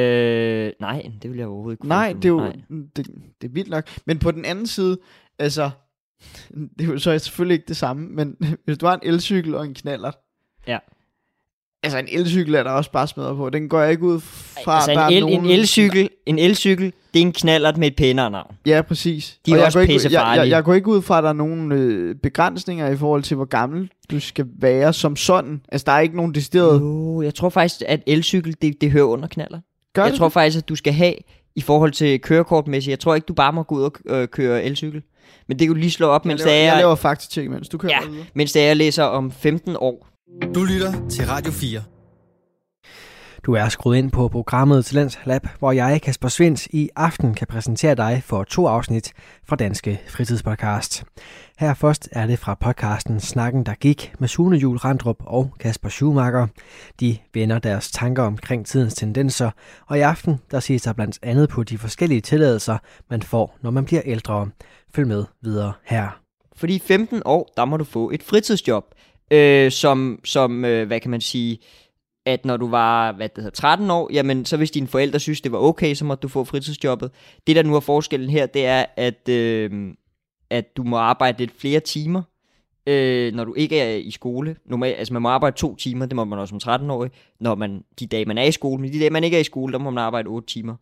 [0.00, 2.64] Øh, nej, det vil jeg overhovedet ikke Nej, det er jo mig.
[2.96, 3.06] det,
[3.40, 3.88] det er vildt nok.
[4.06, 4.98] Men på den anden side,
[5.38, 5.70] altså,
[6.78, 9.64] det er jo så selvfølgelig ikke det samme, men hvis du har en elcykel og
[9.64, 10.12] en knaller,
[10.66, 10.78] Ja.
[11.82, 13.50] Altså en elcykel er der også bare smadret på.
[13.50, 15.44] Den går jeg ikke ud fra, altså, en, er el, nogen...
[15.44, 18.54] en, elcykel, en elcykel, det er en knallert med et pænere navn.
[18.66, 19.38] Ja, præcis.
[19.46, 20.42] De er Og jeg også ikke, jeg, pissefarlige.
[20.42, 23.34] jeg, jeg går ikke ud fra, at der er nogen øh, begrænsninger i forhold til,
[23.36, 25.60] hvor gammel du skal være som sådan.
[25.72, 26.80] Altså, der er ikke nogen decideret...
[26.80, 29.60] Jo, jeg tror faktisk, at elcykel, det, det hører under knaller.
[29.94, 31.14] Gør jeg det tror faktisk, at du skal have
[31.56, 32.90] i forhold til kørekortmæssigt.
[32.90, 35.02] Jeg tror ikke, du bare må gå ud og øh, køre elcykel.
[35.48, 37.50] Men det kan du lige slå op, Jeg mens laver, det jeg er, laver faktatjek,
[37.50, 38.08] mens du kører Ja.
[38.08, 38.24] videre.
[38.34, 40.07] mens er, jeg læser om 15 år.
[40.54, 41.82] Du lytter til Radio 4.
[43.46, 47.46] Du er skruet ind på programmet Talents Lab, hvor jeg, Kasper Svens, i aften kan
[47.46, 49.12] præsentere dig for to afsnit
[49.44, 51.04] fra Danske Fritidspodcast.
[51.58, 55.88] Her først er det fra podcasten Snakken, der gik med Sune Jul Randrup og Kasper
[55.88, 56.46] Schumacher.
[57.00, 59.50] De vender deres tanker omkring tidens tendenser,
[59.86, 62.78] og i aften der ses der blandt andet på de forskellige tilladelser,
[63.10, 64.48] man får, når man bliver ældre.
[64.94, 66.20] Følg med videre her.
[66.56, 68.84] Fordi i 15 år, der må du få et fritidsjob,
[69.30, 71.58] øh, som, som øh, hvad kan man sige,
[72.26, 75.40] at når du var hvad det hedder, 13 år, jamen så hvis dine forældre synes,
[75.40, 77.10] det var okay, så måtte du få fritidsjobbet.
[77.46, 79.94] Det der nu er forskellen her, det er, at, øh,
[80.50, 82.22] at du må arbejde lidt flere timer,
[82.86, 84.56] øh, når du ikke er i skole.
[84.66, 87.10] Normalt, altså man må arbejde to timer, det må man også som 13-årig,
[87.40, 88.80] når man, de dage man er i skole.
[88.82, 90.74] Men de dage man ikke er i skole, der må man arbejde 8 timer.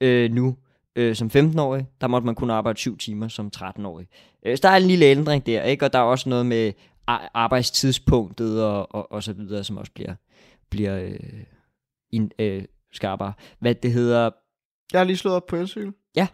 [0.00, 0.56] Øh, nu,
[0.96, 4.06] øh, som 15-årig, der måtte man kun arbejde 7 timer som 13-årig.
[4.46, 5.84] Øh, så der er en lille ændring der, ikke?
[5.84, 6.72] og der er også noget med
[7.34, 10.14] arbejdstidspunktet og, og, og så videre, som også bliver,
[10.70, 11.44] bliver øh,
[12.10, 13.32] in, øh, skarpere.
[13.58, 14.30] Hvad det hedder,
[14.92, 15.92] Jeg har lige slået op på elcykel.
[16.16, 16.26] Ja.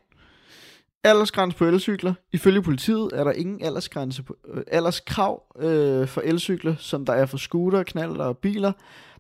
[1.04, 2.14] Aldersgrænse på elcykler.
[2.33, 7.26] Ifølge politiet er der ingen aldersgrænse på, øh, alderskrav øh, for elcykler, som der er
[7.26, 8.72] for scooter, knaller og biler.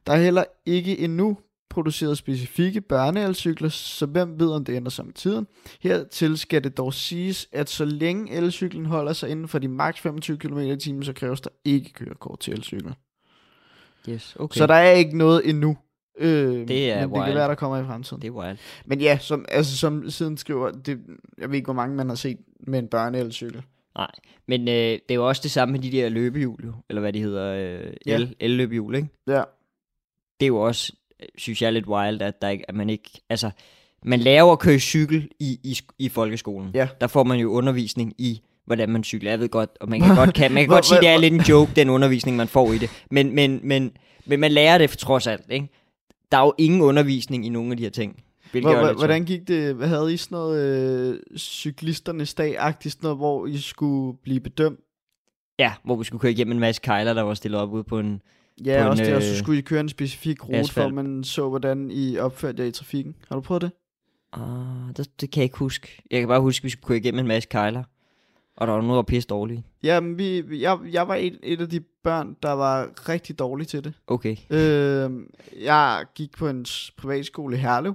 [0.06, 1.38] Der er heller ikke endnu
[1.70, 5.46] produceret specifikke børneelcykler, så hvem ved, om det ændrer sig med tiden.
[5.80, 10.00] Hertil skal det dog siges, at så længe elcyklen holder sig inden for de maks
[10.00, 12.92] 25 km i timen, så kræves der ikke kørekort til elcykler.
[14.08, 14.58] yes, okay.
[14.58, 15.76] Så der er ikke noget endnu.
[16.18, 17.34] Øh, Det er men det kan wild.
[17.34, 18.22] være, der kommer i fremtiden.
[18.22, 18.58] det er wild.
[18.86, 20.98] Men ja, som, altså, som siden skriver, det,
[21.38, 23.62] jeg ved ikke, hvor mange man har set med en børneelcykel.
[23.96, 24.10] Nej,
[24.48, 27.20] men øh, det er jo også det samme med de der løbehjul, eller hvad de
[27.22, 28.14] hedder, øh, Ja.
[28.16, 29.08] el, el-løbehjul, ikke?
[29.26, 29.42] Ja.
[30.40, 30.92] Det er jo også,
[31.38, 33.50] synes jeg, er lidt wild, at, der ikke, at man ikke, altså,
[34.04, 36.70] man lærer at køre cykel i, i, i folkeskolen.
[36.74, 36.88] Ja.
[37.00, 39.30] Der får man jo undervisning i, hvordan man cykler.
[39.30, 41.18] Jeg ved godt, og man kan godt, kan, man kan godt sige, hvor- det er
[41.18, 42.90] lidt en joke, den undervisning, man får i det.
[43.10, 43.90] Men, men, men,
[44.26, 45.68] men man lærer det for trods alt, ikke?
[46.32, 48.22] Der er jo ingen undervisning i nogen af de her ting.
[48.62, 49.74] Hvor, hvordan gik det?
[49.74, 50.64] Hvad havde I sådan noget
[51.14, 54.80] øh, cyklisternes dag-agtigt, sådan noget, hvor I skulle blive bedømt?
[55.58, 57.98] Ja, hvor vi skulle køre igennem en masse kejler, der var stillet op ude på
[57.98, 58.22] en...
[58.64, 60.84] Ja, På også en, det, og så øh, skulle I køre en specifik rute, asfalt.
[60.84, 63.16] for man så, hvordan I opførte jer i trafikken.
[63.28, 63.70] Har du prøvet det?
[64.32, 66.02] Ah, det, det kan jeg ikke huske.
[66.10, 67.82] Jeg kan bare huske, at vi skulle køre igennem en masse kejler.
[68.56, 69.64] Og der var nogen, der var pisse dårlige.
[69.82, 73.68] Ja, men vi, jeg, jeg var et, et af de børn, der var rigtig dårlig
[73.68, 73.92] til det.
[74.06, 74.36] Okay.
[74.50, 75.10] Øh,
[75.62, 76.66] jeg gik på en
[76.96, 77.94] privatskole i Herlev.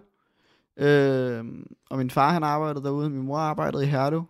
[0.77, 1.45] Øh,
[1.89, 4.23] og min far han arbejdede derude, min mor arbejdede i Herlev.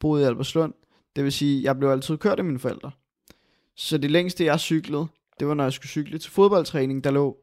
[0.00, 0.74] Boede i Alberslund.
[1.16, 2.90] Det vil sige, jeg blev altid kørt af mine forældre.
[3.76, 5.06] Så det længste jeg cyklede,
[5.40, 7.36] det var når jeg skulle cykle til fodboldtræning, der lå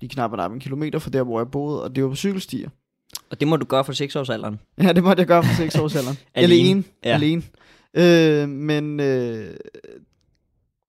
[0.00, 2.70] lige knap en kilometer fra der, hvor jeg boede, og det var på cykelstier.
[3.30, 4.60] Og det må du gøre for 6 års alderen.
[4.82, 6.16] Ja, det måtte jeg gøre for 6 års alderen.
[6.34, 6.54] Alene.
[6.54, 6.84] Alene.
[7.04, 7.14] Ja.
[7.14, 7.42] Alene.
[7.94, 9.56] Øh, men øh,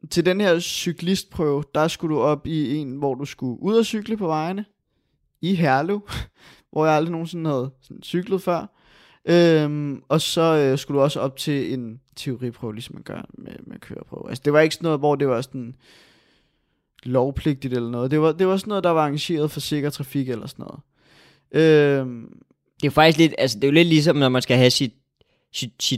[0.09, 3.85] til den her cyklistprøve, der skulle du op i en, hvor du skulle ud og
[3.85, 4.65] cykle på vejene.
[5.41, 6.09] I Herlev,
[6.71, 8.72] hvor jeg aldrig nogensinde havde sådan cyklet før.
[9.25, 13.53] Øhm, og så øh, skulle du også op til en teoriprøve, ligesom man gør med,
[13.67, 14.29] med køreprøve.
[14.29, 15.75] Altså, det var ikke sådan noget, hvor det var sådan
[17.03, 18.11] lovpligtigt eller noget.
[18.11, 20.79] Det var, det var sådan noget, der var arrangeret for sikker trafik eller sådan noget.
[21.51, 22.21] Øhm,
[22.75, 24.69] Det er jo faktisk lidt, altså det er jo lidt ligesom, når man skal have
[24.69, 24.93] sit,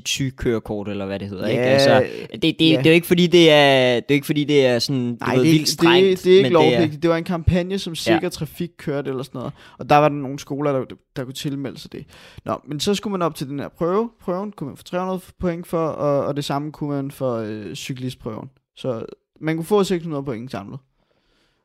[0.06, 1.62] sygekørekort, eller hvad det hedder, ikke?
[1.63, 2.78] Ja, Altså, det, det, ja.
[2.78, 5.18] det, er jo ikke fordi, det er, det er ikke fordi, det er sådan, du
[5.26, 6.10] Nej, ved, det, er vildt ikke- strengt.
[6.18, 6.91] det, det er ikke lovpligtigt.
[6.91, 8.30] Det, det var en kampagne, som sikker ja.
[8.30, 9.54] trafik kørte eller sådan noget.
[9.78, 12.06] Og der var der nogle skoler, der, der kunne tilmelde sig det.
[12.46, 14.10] Nå, men så skulle man op til den her prøve.
[14.22, 17.76] Prøven kunne man få 300 point for, og, og det samme kunne man for øh,
[17.76, 18.50] cyklistprøven.
[18.76, 19.06] Så
[19.41, 20.80] man kunne få 600 point samlet.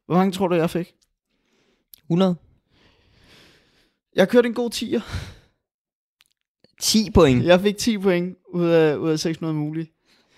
[0.06, 0.92] Hvor mange tror du, jeg fik?
[2.10, 2.34] 100?
[4.16, 5.00] Jeg kørte en god 10'er.
[6.80, 7.44] 10 point?
[7.44, 9.90] Jeg fik 10 point ud af, ud af 600 mulige.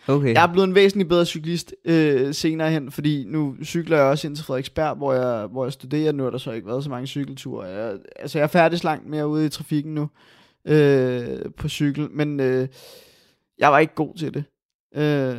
[0.09, 0.35] Okay.
[0.35, 4.26] Jeg er blevet en væsentlig bedre cyklist øh, senere hen, fordi nu cykler jeg også
[4.26, 6.12] ind til Frederiksberg, hvor jeg, hvor jeg studerer.
[6.12, 7.66] Nu har der så ikke været så mange cykelture.
[7.66, 10.09] Jeg, altså, jeg er færdig langt mere ude i trafikken nu
[10.64, 12.68] øh, på cykel, men øh,
[13.59, 14.44] jeg var ikke god til det.
[14.94, 15.37] Øh,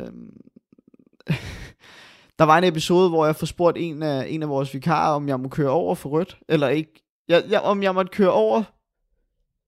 [2.38, 5.28] der var en episode, hvor jeg får spurgt en af, en af vores vikarer, om
[5.28, 7.02] jeg må køre over for rødt, eller ikke.
[7.28, 8.62] Jeg, jeg, om jeg måtte køre over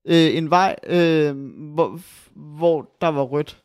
[0.07, 1.37] øh, en vej, øh,
[1.75, 2.01] hvor,
[2.37, 3.63] hvor der var rødt.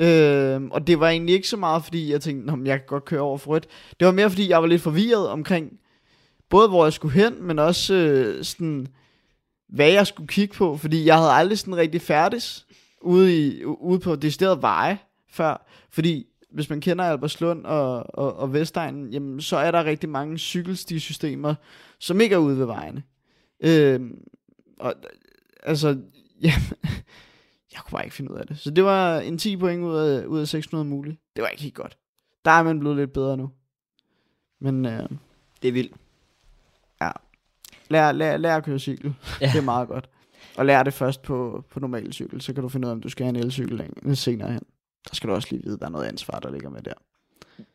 [0.00, 3.04] Øh, og det var egentlig ikke så meget, fordi jeg tænkte, om jeg kan godt
[3.04, 3.66] køre over for rødt.
[4.00, 5.80] Det var mere, fordi jeg var lidt forvirret omkring,
[6.48, 8.86] både hvor jeg skulle hen, men også øh, sådan,
[9.68, 10.76] hvad jeg skulle kigge på.
[10.76, 12.40] Fordi jeg havde aldrig sådan rigtig færdig
[13.00, 14.98] ude, i, ude på decideret veje
[15.30, 15.66] før.
[15.90, 20.38] Fordi hvis man kender Albertslund og, og, og Vestegnen, jamen, så er der rigtig mange
[20.38, 21.54] cykelstisystemer,
[21.98, 23.02] som ikke er ude ved vejene.
[23.60, 24.00] Øh,
[24.80, 24.94] og,
[25.62, 25.88] altså,
[26.42, 26.52] ja,
[27.72, 28.58] jeg kunne bare ikke finde ud af det.
[28.58, 31.20] Så det var en 10 point ud af, ud af 600 muligt.
[31.36, 31.98] Det var ikke helt godt.
[32.44, 33.50] Der er man blevet lidt bedre nu.
[34.60, 35.08] Men øh,
[35.62, 35.94] Det er vildt.
[37.88, 39.14] lær, lær, lær at køre cykel.
[39.40, 39.46] Ja.
[39.46, 39.52] Ja.
[39.52, 40.08] Det er meget godt.
[40.56, 43.00] Og lær det først på, på normal cykel, så kan du finde ud af, om
[43.00, 44.62] du skal have en elcykel senere hen.
[45.08, 46.92] Der skal du også lige vide, at der er noget ansvar, der ligger med der.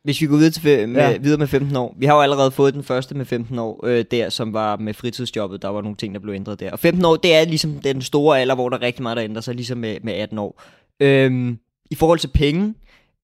[0.04, 1.18] Hvis vi går videre, til, med, ja.
[1.18, 1.96] Videre med 15 år.
[1.98, 4.94] Vi har jo allerede fået den første med 15 år, øh, der som var med
[4.94, 5.62] fritidsjobbet.
[5.62, 6.72] Der var nogle ting, der blev ændret der.
[6.72, 9.24] Og 15 år, det er ligesom den store alder, hvor der er rigtig meget, der
[9.24, 10.64] ændrer sig, ligesom med, med 18 år.
[11.00, 11.60] Øhm,
[11.92, 12.74] I forhold til penge,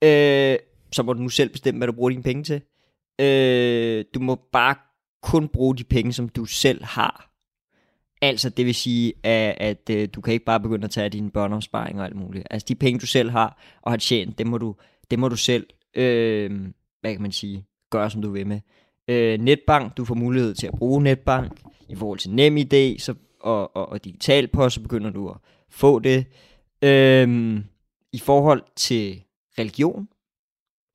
[0.03, 0.57] øh,
[0.91, 2.61] så må du nu selv bestemme, hvad du bruger dine penge til.
[3.21, 4.75] Øh, du må bare
[5.23, 7.31] kun bruge de penge, som du selv har.
[8.21, 11.31] Altså, det vil sige, at, at øh, du kan ikke bare begynde at tage dine
[11.31, 12.47] børneopsparing og alt muligt.
[12.49, 14.75] Altså, de penge, du selv har og har tjent, det må du,
[15.11, 16.51] det må du selv, øh,
[17.01, 18.59] hvad kan man sige, gøre, som du vil med.
[19.07, 21.59] Øh, netbank, du får mulighed til at bruge netbank.
[21.89, 25.37] I forhold til NemID så, og, og, og digital post, så begynder du at
[25.69, 26.25] få det.
[26.81, 27.57] Øh,
[28.13, 29.23] I forhold til
[29.59, 30.07] religion,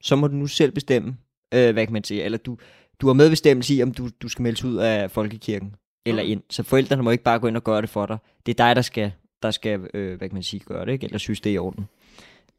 [0.02, 1.16] så må du nu selv bestemme,
[1.54, 2.58] øh, hvad kan man sige, eller du,
[3.00, 5.74] du har medbestemmelse i, om du, du skal meldes ud af folkekirken
[6.06, 6.42] eller ind.
[6.50, 8.18] Så forældrene må ikke bare gå ind og gøre det for dig.
[8.46, 11.04] Det er dig, der skal, der skal øh, hvad kan man sige, gøre det, ikke?
[11.04, 11.84] eller synes, det er i orden.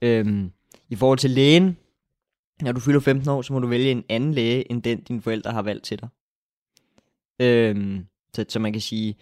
[0.01, 0.51] Øhm,
[0.89, 1.77] I forhold til lægen,
[2.61, 5.21] når du fylder 15 år, så må du vælge en anden læge, end den, dine
[5.21, 6.09] forældre har valgt til dig.
[7.41, 9.15] Øhm, så, så man kan sige,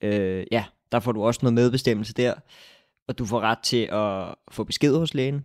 [0.00, 2.34] øh, ja, der får du også noget medbestemmelse der,
[3.08, 5.44] og du får ret til at få besked hos lægen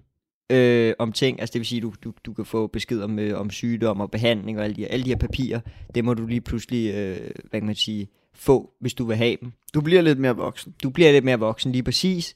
[0.51, 3.39] øh, om ting, altså det vil sige, du, du, du kan få besked om, øh,
[3.39, 5.59] om sygdom og behandling og alle de, alle de her papirer,
[5.95, 9.37] det må du lige pludselig, øh, hvad kan man sige, få, hvis du vil have
[9.41, 9.51] dem.
[9.73, 10.75] Du bliver lidt mere voksen.
[10.83, 12.35] Du bliver lidt mere voksen, lige præcis.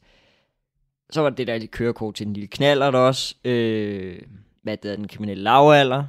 [1.09, 3.35] Så var det der kørekort til den lille knaller der også.
[3.45, 4.21] Øh,
[4.65, 6.03] hvad det er, den kriminelle lavalder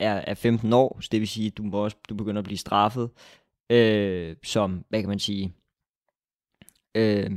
[0.00, 2.44] er, er 15 år, så det vil sige, at du, må også, du begynder at
[2.44, 3.10] blive straffet
[3.70, 5.54] øh, som, hvad kan man sige,
[6.94, 7.30] øh,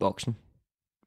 [0.00, 0.36] voksen.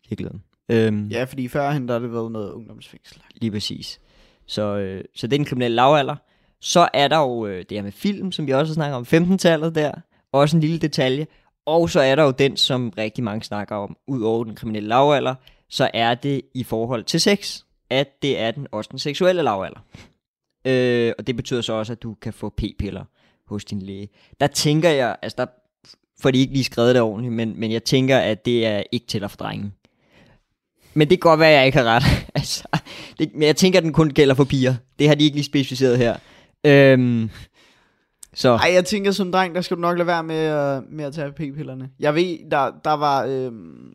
[0.03, 0.43] I virkeligheden.
[0.69, 3.21] Øh, Ja, fordi førhen der har det været noget ungdomsfængsel.
[3.35, 4.01] Lige præcis.
[4.45, 6.15] Så, øh, så det er den kriminelle lavalder.
[6.61, 9.75] Så er der jo øh, det her med film, som vi også snakker om, 15-tallet
[9.75, 9.91] der.
[10.31, 11.27] Også en lille detalje.
[11.65, 14.89] Og så er der jo den, som rigtig mange snakker om, ud over den kriminelle
[14.89, 15.35] lavalder,
[15.69, 19.79] så er det i forhold til sex, at det er den også den seksuelle lavalder.
[20.65, 23.03] Øh, og det betyder så også, at du kan få p-piller
[23.47, 24.09] hos din læge.
[24.39, 25.45] Der tænker jeg, altså der
[26.21, 29.07] får de ikke lige skrevet det ordentligt, men, men jeg tænker, at det er ikke
[29.07, 29.71] til for drenge.
[30.93, 32.03] Men det kan godt være, at jeg ikke har ret.
[32.35, 32.63] altså,
[33.19, 34.75] det, men jeg tænker, at den kun gælder for piger.
[34.99, 36.17] Det har de ikke lige specificeret her.
[36.63, 37.29] Øhm,
[38.33, 41.13] så Ej, jeg tænker som dreng, der skal du nok lade være med, med at
[41.13, 41.89] tage p-pillerne.
[41.99, 43.25] Jeg ved, der, der var...
[43.25, 43.93] Øhm,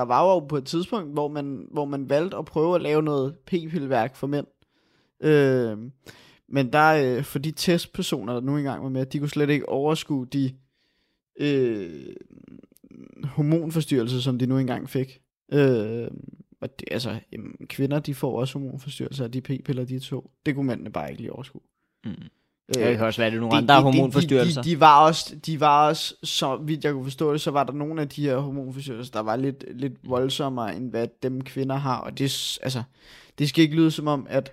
[0.00, 3.02] der var jo på et tidspunkt, hvor man, hvor man valgte at prøve at lave
[3.02, 4.46] noget p-pilleværk for mænd.
[5.20, 5.78] Øh,
[6.48, 9.68] men der, øh, for de testpersoner, der nu engang var med, de kunne slet ikke
[9.68, 10.54] overskue de
[11.40, 12.14] øh,
[13.24, 15.20] hormonforstyrrelser, som de nu engang fik.
[15.52, 16.08] Øh,
[16.60, 20.30] og det, altså, jamen, kvinder, de får også hormonforstyrrelser af de p-piller, de to.
[20.46, 21.60] Det kunne mændene bare ikke lige overskue.
[22.04, 22.12] Mm.
[22.78, 24.62] Øh, det kan også være, det er nogle de- andre de- hormonforstyrrelser.
[24.62, 27.50] De, de, de, var også, de var også, så vidt jeg kunne forstå det, så
[27.50, 31.40] var der nogle af de her hormonforstyrrelser, der var lidt, lidt voldsommere, end hvad dem
[31.40, 31.98] kvinder har.
[31.98, 32.82] Og det, altså,
[33.38, 34.52] det skal ikke lyde som om, at,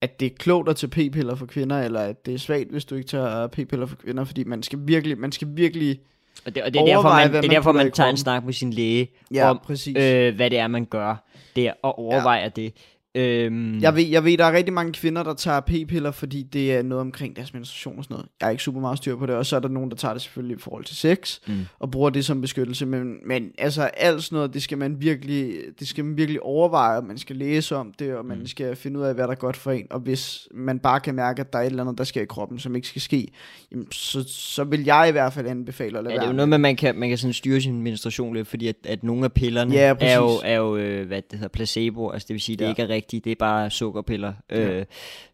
[0.00, 2.84] at det er klogt at tage p-piller for kvinder, eller at det er svagt, hvis
[2.84, 6.00] du ikke tager p-piller for kvinder, fordi man skal virkelig, man skal virkelig,
[6.46, 8.16] Og det, og det er derfor, man, det er man derfor, man i tager en
[8.16, 9.96] snak med sin læge ja, om, præcis.
[9.96, 11.16] øh, hvad det er, man gør
[11.56, 12.48] der, og overvejer ja.
[12.48, 12.72] det.
[13.14, 16.74] Øhm, Jeg ved, jeg ved, der er rigtig mange kvinder, der tager p-piller, fordi det
[16.74, 18.26] er noget omkring deres menstruation og sådan noget.
[18.40, 20.12] Jeg er ikke super meget styr på det, og så er der nogen, der tager
[20.14, 21.54] det selvfølgelig i forhold til sex, Mm.
[21.78, 25.52] og bruger det som beskyttelse, men, men altså alt sådan noget, det skal man virkelig,
[25.80, 28.46] det skal man virkelig overveje, og man skal læse om det, og man Mm.
[28.46, 31.14] skal finde ud af, hvad der er godt for en, og hvis man bare kan
[31.14, 33.28] mærke, at der er et eller andet, der sker i kroppen, som ikke skal ske,
[33.72, 36.36] jamen, så, så vil jeg i hvert fald anbefale at lade Ja, det er jo
[36.36, 39.04] noget med, at man kan, man kan sådan styre sin menstruation lidt, fordi at, at
[39.04, 42.34] nogle af pillerne Ja, er jo, er jo øh, hvad det hedder, placebo, altså det
[42.34, 42.68] vil sige, det Ja.
[42.70, 44.84] ikke er rigtigt, det er bare sukkerpiller, øh, Ja.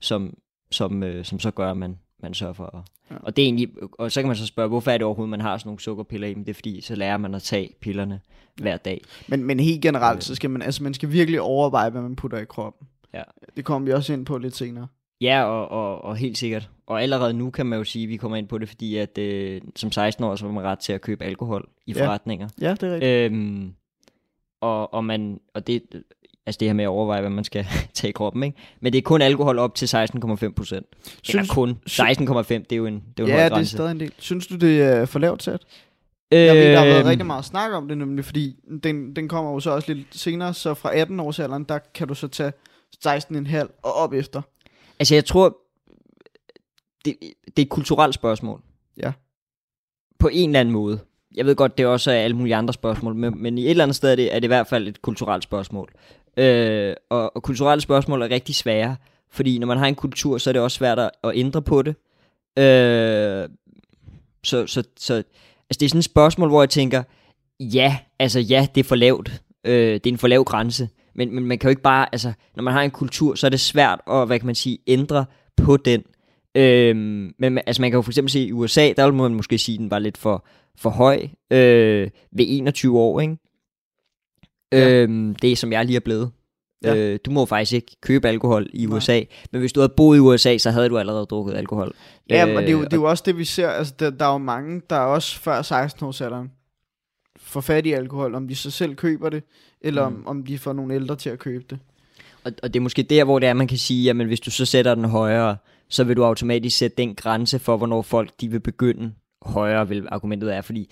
[0.00, 0.34] som,
[0.70, 2.80] som, øh, som så gør, at man, man sørger for at...
[3.10, 3.16] Ja.
[3.22, 5.40] Og, det er egentlig, og så kan man så spørge, hvorfor er det overhovedet, man
[5.40, 8.20] har sådan nogle sukkerpiller i, men det er fordi, så lærer man at tage pillerne
[8.56, 9.00] hver dag.
[9.28, 10.22] Men, men helt generelt, Øh.
[10.22, 12.88] så skal man, altså man skal virkelig overveje, hvad man putter i kroppen.
[13.14, 13.22] Ja.
[13.56, 14.86] Det kommer vi også ind på lidt senere.
[15.20, 16.70] Ja, og, og, og helt sikkert.
[16.86, 19.18] Og allerede nu kan man jo sige, at vi kommer ind på det, fordi at
[19.18, 22.06] øh, som 16 år, så har man ret til at købe alkohol i Ja.
[22.06, 22.48] forretninger.
[22.60, 23.32] Ja, det er rigtigt.
[23.32, 23.74] Øhm,
[24.60, 25.82] og, og, man, og det,
[26.46, 28.58] altså det her med at overveje, hvad man skal tage i kroppen, ikke?
[28.80, 30.86] Men det er kun alkohol op til 16,5 procent.
[31.04, 33.50] Eller Synes- kun 16,5, det er jo en, det er jo en ja, høj det
[33.50, 33.70] er grænse.
[33.70, 34.12] stadig en del.
[34.18, 35.62] Synes du, det er for lavt sat?
[36.30, 39.52] Jeg ved, der har været rigtig meget snak om det nemlig, fordi den, den kommer
[39.52, 42.52] jo så også lidt senere, så fra 18 års alderen, der kan du så tage
[43.06, 44.42] 16,5 og op efter.
[44.98, 45.56] Altså jeg tror,
[47.04, 48.60] det, det er et kulturelt spørgsmål.
[49.02, 49.12] Ja.
[50.18, 50.98] På en eller anden måde.
[51.34, 53.84] jeg ved godt, det også er alle mulige andre spørgsmål, men, men i et eller
[53.84, 55.92] andet sted er det, er det i hvert fald et kulturelt spørgsmål.
[56.36, 58.96] Øh, og, og kulturelle spørgsmål er rigtig svære,
[59.30, 61.82] fordi når man har en kultur, så er det også svært at, at ændre på
[61.82, 61.96] det.
[62.58, 63.48] Øh,
[64.44, 67.02] så, så, så altså det er sådan et spørgsmål, hvor jeg tænker,
[67.60, 69.42] ja, altså ja, det er for lavt.
[69.64, 70.88] Øh, det er en for lav grænse.
[71.14, 73.50] Men, men man kan jo ikke bare, altså når man har en kultur, så er
[73.50, 75.24] det svært at, hvad kan man sige, ændre
[75.56, 76.02] på den.
[76.54, 79.58] Øhm, men altså man kan jo for eksempel se i USA, der må man måske
[79.58, 83.36] sige, at den var lidt for, for høj øh, ved 21 år, ikke?
[84.78, 84.90] Ja.
[84.90, 86.30] Øhm, det som jeg lige er blevet.
[86.84, 86.96] Ja.
[86.96, 88.96] Øh, du må faktisk ikke købe alkohol i Nej.
[88.96, 91.94] USA, men hvis du havde boet i USA, så havde du allerede drukket alkohol.
[92.30, 93.68] Ja, men det er, jo, øh, det er jo også det, vi ser.
[93.68, 96.50] Altså, der, der er jo mange, der er også før 16 års alderen
[97.44, 99.42] får fat i alkohol, om de så selv køber det,
[99.80, 100.16] eller mm.
[100.16, 101.78] om, om de får nogle ældre til at købe det.
[102.44, 104.50] Og, og det er måske der, hvor det er, man kan sige, at hvis du
[104.50, 105.56] så sætter den højere,
[105.88, 110.06] så vil du automatisk sætte den grænse for, hvornår folk de vil begynde højere, vil
[110.08, 110.90] argumentet er, fordi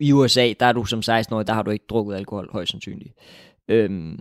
[0.00, 3.14] i USA, der er du som 16-årig, der har du ikke drukket alkohol, højst sandsynligt.
[3.68, 4.20] Øhm,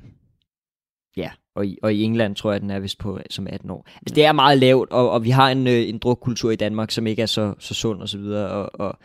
[1.18, 3.88] ja, og i, og i England tror jeg, den er vist på som 18 år.
[3.96, 6.92] Altså, det er meget lavt, og, og vi har en, øh, en drukkultur i Danmark,
[6.92, 9.00] som ikke er så, så sund og så videre, og, og,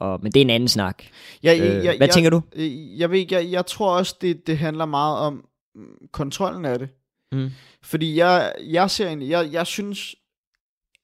[0.00, 1.02] og, men det er en anden snak.
[1.42, 2.40] Ja, øh, hvad jeg, tænker du?
[2.56, 6.78] Jeg, jeg ved jeg, jeg tror også, det, det handler meget om mm, kontrollen af
[6.78, 6.88] det.
[7.32, 7.50] Mm.
[7.82, 10.14] Fordi jeg, jeg ser en, jeg, jeg synes,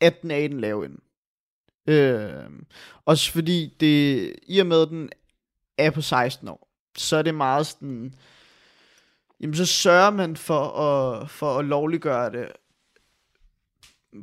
[0.01, 0.97] at den er i den lave ende.
[1.87, 2.31] Øh,
[3.05, 5.11] også fordi det, i og med at den
[5.79, 8.15] er på 16 år, så er det meget sådan,
[9.41, 12.49] jamen så sørger man for at, for at lovliggøre det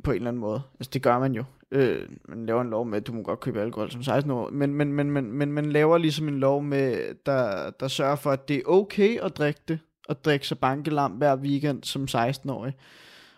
[0.04, 0.62] på en eller anden måde.
[0.80, 1.44] Altså det gør man jo.
[1.70, 4.50] Øh, man laver en lov med, at du må godt købe alkohol som 16 år,
[4.50, 8.30] men, men, men, men, men man laver ligesom en lov med, der, der sørger for,
[8.30, 12.74] at det er okay at drikke det, og drikke sig bankelam hver weekend som 16-årig.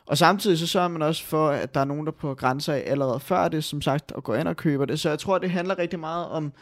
[0.06, 2.82] Og samtidig så sørger man også for, at der er nogen, der på grænser af
[2.86, 5.00] allerede før det, som sagt, og går ind og køber det.
[5.00, 6.52] Så jeg tror, det handler rigtig meget om,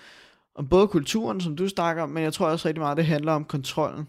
[0.54, 3.32] om både kulturen, som du snakker om, men jeg tror også rigtig meget, det handler
[3.32, 4.08] om kontrollen.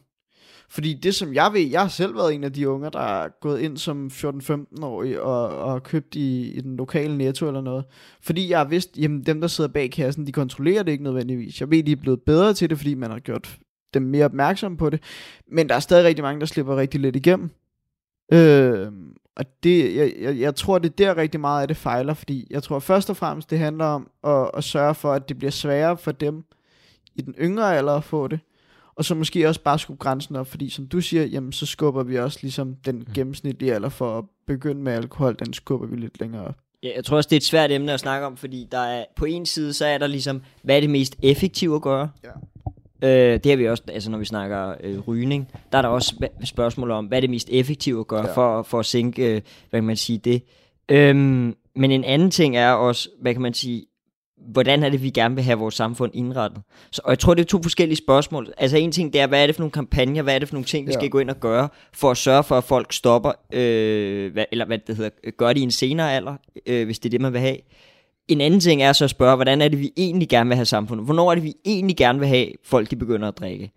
[0.69, 3.27] Fordi det som jeg ved, jeg har selv været en af de unge, der er
[3.41, 7.85] gået ind som 14-15-årig og, og købt i, i den lokale netto eller noget.
[8.21, 11.59] Fordi jeg har vidst, jamen dem der sidder bag kassen, de kontrollerer det ikke nødvendigvis.
[11.59, 13.57] Jeg ved, de er blevet bedre til det, fordi man har gjort
[13.93, 15.03] dem mere opmærksomme på det.
[15.51, 17.49] Men der er stadig rigtig mange, der slipper rigtig lidt igennem.
[18.33, 18.91] Øh,
[19.35, 22.47] og det, jeg, jeg, jeg tror, det er der rigtig meget af det fejler, fordi
[22.49, 25.51] jeg tror først og fremmest, det handler om at, at sørge for, at det bliver
[25.51, 26.43] sværere for dem
[27.15, 28.39] i den yngre alder at få det,
[28.95, 32.03] og så måske også bare skubbe grænsen op, fordi som du siger, jamen så skubber
[32.03, 33.13] vi også ligesom den mm.
[33.13, 36.55] gennemsnitlige alder for at begynde med alkohol, den skubber vi lidt længere op.
[36.83, 39.05] Ja, jeg tror også, det er et svært emne at snakke om, fordi der er,
[39.15, 42.09] på en side, så er der ligesom, hvad er det mest effektive at gøre?
[42.23, 42.29] Ja.
[43.01, 46.27] Øh, det har vi også, altså når vi snakker øh, rygning, der er der også
[46.43, 48.33] spørgsmål om, hvad er det mest effektive at gøre ja.
[48.33, 50.43] for, for at sænke, øh, hvad kan man sige, det.
[50.91, 53.85] Øhm, men en anden ting er også, hvad kan man sige,
[54.51, 56.61] hvordan er det, vi gerne vil have vores samfund indrettet?
[56.91, 58.53] Så, og jeg tror, det er to forskellige spørgsmål.
[58.57, 60.55] Altså en ting, det er, hvad er det for nogle kampagner, hvad er det for
[60.55, 60.99] nogle ting, vi ja.
[60.99, 64.65] skal gå ind og gøre, for at sørge for, at folk stopper, øh, hvad, eller
[64.65, 67.33] hvad det hedder, gør det i en senere alder, øh, hvis det er det, man
[67.33, 67.57] vil have.
[68.27, 70.65] En anden ting er så at spørge, hvordan er det, vi egentlig gerne vil have
[70.65, 71.05] samfundet?
[71.05, 73.71] Hvornår er det, vi egentlig gerne vil have folk, de begynder at drikke?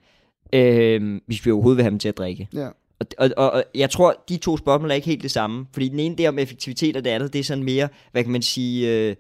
[0.52, 2.48] Øh, hvis vi overhovedet vil have dem til at drikke.
[2.54, 2.68] Ja.
[3.00, 5.66] Og, og, og, og jeg tror, de to spørgsmål er ikke helt det samme.
[5.72, 8.22] Fordi den ene, det er om effektivitet, og det andet, det er sådan mere, hvad
[8.22, 9.16] kan man sige, øh,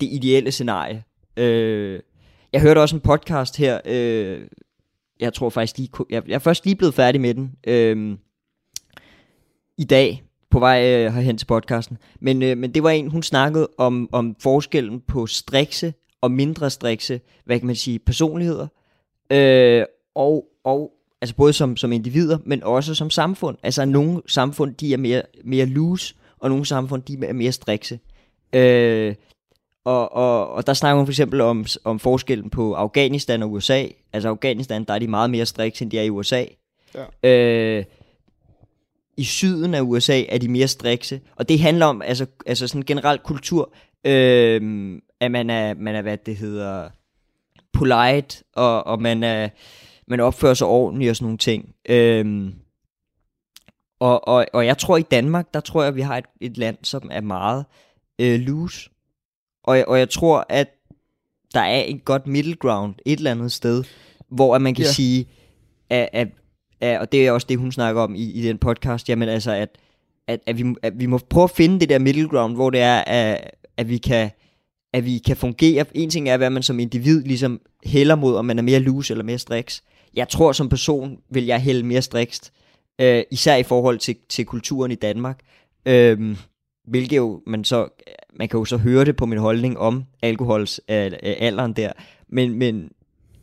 [0.00, 1.04] det ideelle scenarie.
[1.36, 2.00] Øh,
[2.52, 4.40] jeg hørte også en podcast her, øh,
[5.20, 8.16] jeg tror faktisk lige, jeg, jeg er først lige blevet færdig med den, øh,
[9.78, 11.98] i dag, på vej øh, herhen til podcasten.
[12.20, 16.70] Men, øh, men det var en, hun snakkede om, om forskellen på strikse og mindre
[16.70, 18.66] strikse, hvad kan man sige, personligheder.
[19.30, 19.84] Øh,
[20.14, 23.56] og, og altså både som, som individer, men også som samfund.
[23.62, 27.98] Altså nogle samfund, de er mere, mere loose, og nogle samfund, de er mere strikse.
[28.52, 29.14] Øh,
[29.84, 33.86] og, og, og der snakker hun for eksempel om, om forskellen på Afghanistan og USA.
[34.12, 36.44] Altså Afghanistan, der er de meget mere strikse, end de er i USA.
[36.94, 37.30] Ja.
[37.30, 37.84] Øh,
[39.16, 41.20] i syden af USA er de mere strikse.
[41.36, 43.74] Og det handler om altså, altså sådan generelt kultur,
[44.06, 46.88] øh, at man er, man er, hvad det hedder,
[47.72, 49.48] polite, og, og man, er,
[50.06, 51.74] man opfører sig ordentligt og sådan nogle ting.
[51.88, 52.52] Øh,
[54.00, 56.58] og, og, og jeg tror i Danmark, der tror jeg, at vi har et, et
[56.58, 57.64] land, som er meget
[58.18, 58.90] øh, loose.
[59.64, 60.68] Og, og jeg tror, at
[61.54, 63.84] der er et godt middle ground et eller andet sted,
[64.28, 64.94] hvor at man kan yeah.
[64.94, 65.28] sige,
[65.90, 66.28] at, at
[66.82, 69.52] er, og det er også det, hun snakker om i, i den podcast, jamen altså,
[69.52, 69.78] at,
[70.26, 72.80] at, at, vi, at vi må prøve at finde det der middle ground, hvor det
[72.80, 74.30] er, at, at vi kan
[74.92, 75.84] at vi kan fungere.
[75.94, 79.12] En ting er, hvad man som individ ligesom hælder mod, om man er mere loose
[79.12, 79.82] eller mere striks.
[80.14, 82.52] Jeg tror som person vil jeg hælde mere strikst,
[83.00, 85.40] øh, især i forhold til, til kulturen i Danmark.
[85.86, 86.36] Øh,
[86.88, 87.88] hvilket jo, man, så,
[88.34, 91.92] man kan jo så høre det på min holdning om alkohols øh, øh, alderen der.
[92.28, 92.90] Men, men,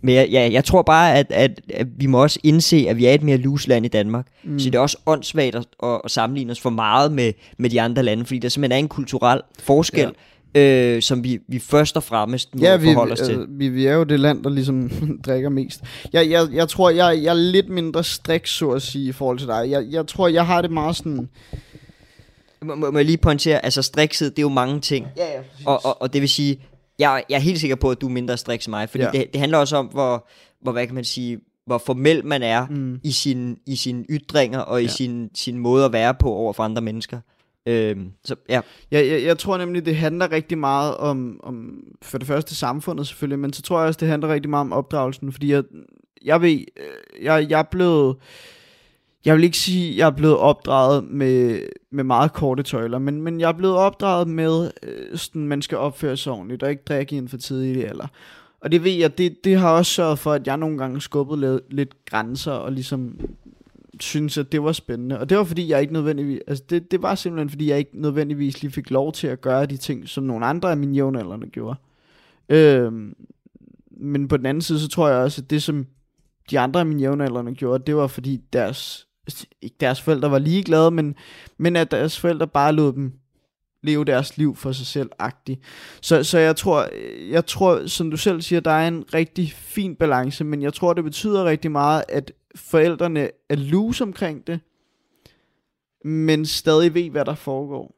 [0.01, 3.05] men jeg, ja, jeg tror bare, at, at, at vi må også indse, at vi
[3.05, 4.27] er et mere loose land i Danmark.
[4.43, 4.59] Mm.
[4.59, 7.81] Så det er også åndssvagt at, at, at sammenligne os for meget med, med de
[7.81, 10.11] andre lande, fordi der simpelthen er en kulturel forskel,
[10.55, 10.95] ja.
[10.95, 13.25] øh, som vi, vi først og fremmest må Ja, vi, forholde os til.
[13.31, 14.91] altså, vi, vi er jo det land, der ligesom
[15.25, 15.81] drikker mest.
[16.13, 19.37] Jeg, jeg, jeg tror, jeg, jeg er lidt mindre strik, så at sige, i forhold
[19.39, 19.67] til dig.
[19.69, 21.29] Jeg, jeg tror, jeg har det meget sådan...
[22.61, 25.07] Må, må, må jeg lige pointere, altså strikset, det er jo mange ting.
[25.17, 25.39] Ja, ja.
[25.65, 26.59] Og, og, og det vil sige,
[26.99, 29.09] jeg, jeg er helt sikker på, at du er mindre striks end mig, fordi Ja.
[29.13, 29.19] ja.
[29.19, 30.27] det, det handler også om, hvor,
[30.61, 32.99] hvor, hvad kan man sige, hvor formel man er Mm.
[33.03, 34.89] i, sin, i sine ytringer og i Ja.
[34.91, 37.19] sin, sin måde at være på over for andre mennesker.
[37.65, 42.17] Øhm, så ja, Jeg, jeg, jeg tror nemlig, det handler rigtig meget om, om, for
[42.17, 45.31] det første samfundet selvfølgelig, men så tror jeg også, det handler rigtig meget om opdragelsen,
[45.31, 45.63] fordi jeg,
[46.25, 48.15] jeg ved, øh, jeg, jeg er blevet,
[49.25, 51.61] jeg vil ikke sige, jeg er blevet opdraget med,
[51.91, 55.77] med meget korte tøjler, men, men jeg er blevet opdraget med, øh, sådan, man skal
[55.77, 58.07] opføre sig ordentligt, og ikke drikke i en for tidlig alder.
[58.61, 61.41] Og det ved jeg, det, det har også sørget for, at jeg nogle gange skubbede
[61.41, 63.19] lidt, lidt grænser, og ligesom
[63.99, 65.19] synes, at det var spændende.
[65.19, 66.39] Og det var fordi, jeg ikke nødvendigvis...
[66.47, 69.65] Altså, det, det var simpelthen, fordi jeg ikke nødvendigvis lige fik lov til at gøre
[69.65, 71.79] de ting, som nogle andre af mine jævnaldrende gjorde.
[72.49, 73.15] Øhm,
[73.91, 75.85] men på den anden side, så tror jeg også, at det, som
[76.51, 79.08] de andre af mine jævnaldrende gjorde, det var fordi deres...
[79.61, 81.15] Ikke deres forældre var ligeglade, men,
[81.57, 83.13] men at deres forældre bare lod dem
[83.83, 85.59] leve deres liv for sig selv agtigt.
[86.01, 86.87] Så, så jeg tror,
[87.31, 90.93] jeg tror, som du selv siger, der er en rigtig fin balance, men jeg tror,
[90.93, 94.59] det betyder rigtig meget, at forældrene er loose omkring det,
[96.05, 97.95] men stadig ved, hvad der foregår.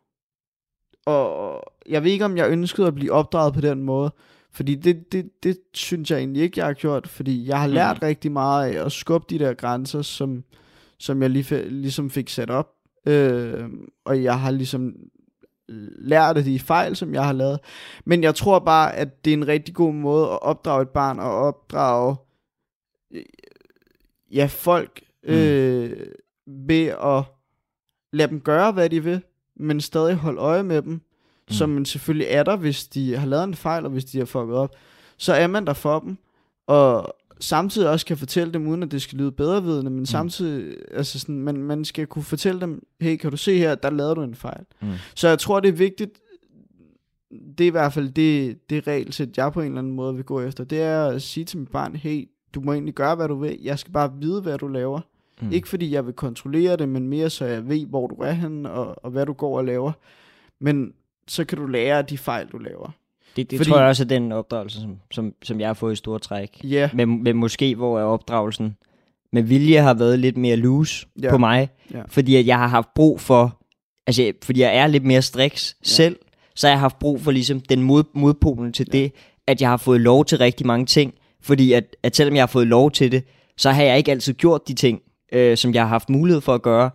[1.06, 4.14] Og jeg ved ikke, om jeg ønskede at blive opdraget på den måde,
[4.52, 8.02] fordi det, det, det synes jeg egentlig ikke, jeg har gjort, fordi jeg har lært
[8.02, 8.06] mm.
[8.06, 10.44] rigtig meget af at skubbe de der grænser, som,
[11.02, 12.70] som jeg lige, ligesom fik sat op.
[13.08, 13.70] Øh,
[14.06, 14.95] og jeg har ligesom
[15.97, 17.60] lært af de fejl, som jeg har lavet.
[18.06, 21.20] Men jeg tror bare, at det er en rigtig god måde at opdrage et barn
[21.20, 22.16] og opdrage
[23.14, 23.24] øh,
[24.32, 25.97] ja, folk øh,
[26.47, 27.24] ved at
[28.14, 29.22] lade dem gøre, hvad de vil,
[29.56, 31.02] men stadig holde øje med dem, mm.
[31.49, 34.26] som man selvfølgelig er der, hvis de har lavet en fejl, og hvis de har
[34.26, 34.76] fucket op.
[35.18, 36.18] Så er man der for dem,
[36.68, 40.06] og samtidig også kan fortælle dem, uden at det skal lyde bedrevidende, men mm.
[40.06, 43.89] samtidig, altså sådan, man, man skal kunne fortælle dem, hey, kan du se her, der
[43.89, 44.64] lavede du en fejl.
[44.82, 44.88] Mm.
[45.16, 46.20] Så jeg tror, det er vigtigt,
[47.58, 50.24] det er i hvert fald det, det regelsæt, jeg på en eller anden måde vil
[50.24, 53.28] gå efter, det er at sige til mit barn, hey, du må egentlig gøre, hvad
[53.28, 55.02] du vil, jeg skal bare vide, hvad du laver.
[55.42, 55.52] Mm.
[55.52, 58.72] Ikke fordi jeg vil kontrollere det, men mere så jeg ved, hvor du er henne,
[58.72, 59.92] og, og hvad du går og laver.
[60.60, 60.94] Men
[61.28, 62.92] så kan du lære af de fejl, du laver.
[63.36, 65.94] Det, det Fordi- tror jeg også er den opdragelse, som, som, som jeg har fået
[65.94, 66.60] i store træk.
[66.64, 68.76] Ja, Men, men måske, hvor er opdragelsen
[69.34, 71.26] med vilje har været lidt mere loose Ja.
[71.26, 71.32] ja.
[71.32, 72.02] på mig, Ja.
[72.08, 73.58] fordi at jeg har haft brug for,
[74.08, 75.88] altså fordi jeg er lidt mere striks ja.
[75.90, 76.16] selv,
[76.56, 78.98] så har jeg haft brug for ligesom den mod, modpolen til ja.
[79.00, 79.12] det,
[79.48, 82.48] at jeg har fået lov til rigtig mange ting, fordi at, at selvom jeg har
[82.48, 83.24] fået lov til det,
[83.58, 85.02] så har jeg ikke altid gjort de ting,
[85.34, 86.90] øh, som jeg har haft mulighed for at gøre,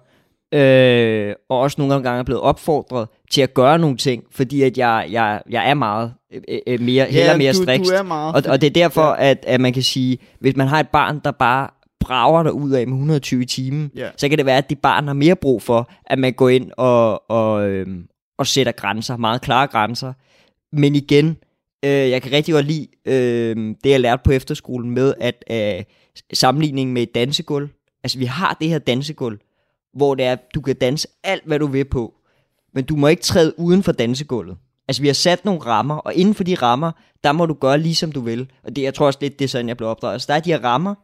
[0.53, 4.79] øh, og også nogle gange er blevet opfordret til at gøre nogle ting, fordi at
[4.79, 6.15] jeg, jeg, jeg er meget
[6.49, 7.89] øh, øh, mere, heller mere du, striks.
[7.89, 8.35] du er meget.
[8.47, 9.31] Og, og det er derfor, ja.
[9.31, 11.69] at, at man kan sige, hvis man har et barn, der bare
[12.01, 14.09] brager der ud af med 120 i timen, Ja.
[14.17, 16.71] så kan det være, at det barn har mere brug for, at man går ind
[16.77, 18.07] og, og, øhm,
[18.39, 20.13] og sætter grænser, meget klare grænser.
[20.73, 21.37] Men igen,
[21.85, 25.85] øh, jeg kan rigtig godt lide øh, det, jeg lærte på efterskolen med, at øh,
[26.33, 27.69] sammenligningen med et dansegulv,
[28.05, 29.39] altså vi har det her dansegulv,
[29.95, 32.15] hvor det er, du kan danse alt, hvad du vil på,
[32.77, 34.57] men du må ikke træde uden for dansegulvet.
[34.89, 36.93] Altså vi har sat nogle rammer, og inden for de rammer,
[37.25, 38.51] der må du gøre lige som du vil.
[38.65, 40.13] Og det, jeg tror også lidt, det er sådan, jeg blev opdraget.
[40.13, 40.95] Altså der er de her rammer,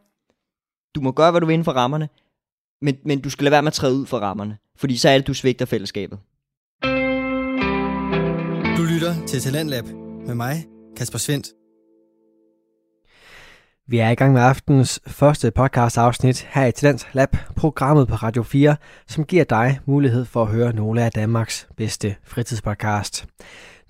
[0.95, 2.09] du må gøre, hvad du vil inden for rammerne,
[2.81, 5.17] men, men du skal lade være med at træde ud for rammerne, fordi så er
[5.17, 6.19] det, du svigter fællesskabet.
[8.77, 9.85] Du lytter til Talentlab
[10.27, 10.65] med mig,
[10.97, 11.47] Kasper Svendt.
[13.87, 18.15] Vi er i gang med aftens første podcast afsnit her i Talent Lab, programmet på
[18.15, 18.75] Radio 4,
[19.07, 23.25] som giver dig mulighed for at høre nogle af Danmarks bedste fritidspodcast.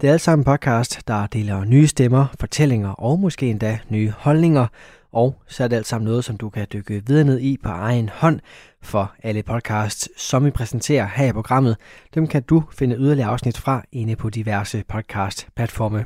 [0.01, 4.67] Det er alt sammen podcast, der deler nye stemmer, fortællinger og måske endda nye holdninger,
[5.11, 7.69] og så er det alt sammen noget, som du kan dykke videre ned i på
[7.69, 8.39] egen hånd,
[8.81, 11.77] for alle podcasts, som vi præsenterer her i programmet,
[12.15, 16.05] dem kan du finde yderligere afsnit fra inde på diverse podcast-platforme.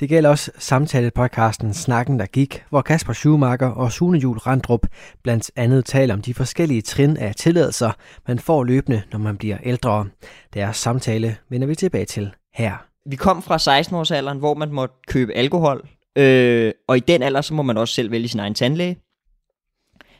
[0.00, 4.86] Det gælder også samtale-podcasten Snakken, der gik, hvor Kasper Schumacher og Sune Jul Randrup
[5.22, 7.92] blandt andet taler om de forskellige trin af tilladelser,
[8.28, 10.06] man får løbende, når man bliver ældre.
[10.54, 12.86] Deres samtale vender vi tilbage til her.
[13.06, 17.54] Vi kom fra 16-årsalderen, hvor man måtte købe alkohol, øh, og i den alder, så
[17.54, 18.98] må man også selv vælge sin egen tandlæge.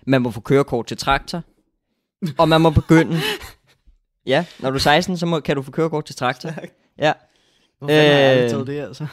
[0.06, 1.42] Man må få kørekort til traktor,
[2.38, 3.16] og man må begynde...
[4.26, 6.50] Ja, når du er 16, så må, kan du få kørekort til traktor.
[6.98, 7.12] Ja,
[7.78, 8.00] Hvorfor øh...
[8.00, 9.06] har jeg aldrig Øh, taget det, altså?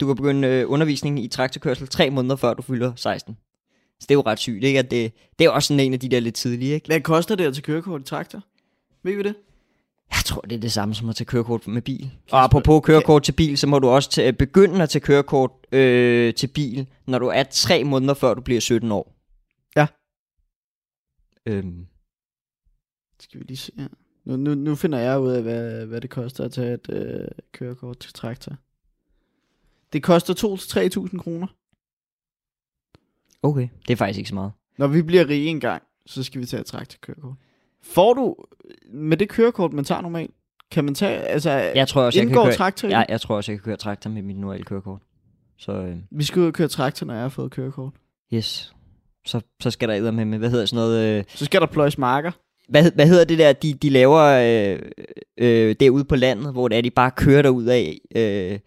[0.00, 3.36] Du kan begynde øh, undervisning i traktorkørsel tre måneder før du fylder 16.
[4.00, 4.78] Så det er jo ret sygt, ikke?
[4.78, 6.86] At det, det er også sådan en af de der lidt tidlige, ikke?
[6.86, 8.42] Hvad koster det at tage kørekort i traktor?
[9.02, 9.34] Ved vi det?
[10.10, 12.10] Jeg tror, det er det samme som at tage kørekort med bil.
[12.32, 16.34] Og apropos kørekort til bil, så må du også tage, begynde at tage kørekort øh,
[16.34, 19.14] til bil, når du er tre måneder før du bliver 17 år.
[19.76, 19.86] Ja.
[21.46, 21.86] Øhm,
[23.20, 23.88] Skal vi lige se her.
[24.24, 27.28] Nu, nu, nu finder jeg ud af, hvad, hvad det koster at tage et øh,
[27.52, 28.56] kørekort til traktor.
[29.92, 30.34] Det koster
[31.10, 31.46] 2-3.000 kroner.
[33.42, 34.52] okay, det er faktisk ikke så meget.
[34.78, 37.34] Når vi bliver rige en gang, så skal vi tage et traktorkørekort.
[37.82, 38.36] Får du,
[38.92, 40.30] med det kørekort, man tager normalt,
[40.70, 43.20] kan man tage, altså, Jeg tror også, jeg kan indgår køre, traktor i ja, jeg
[43.20, 45.00] tror også, jeg kan køre traktor med mit normale kørekort.
[45.58, 47.92] Så øh, Vi skal ud og køre traktor, når jeg har fået kørekort.
[48.32, 48.72] yes,
[49.26, 51.18] så, så skal der med, med, hvad hedder sådan noget...
[51.18, 52.32] Øh, Så skal der pløjes marker.
[52.68, 54.78] hvad, hvad hedder det der, de, de laver øh,
[55.38, 57.98] øh, derude på landet, hvor det er, de bare kører derud af...
[58.16, 58.58] Øh,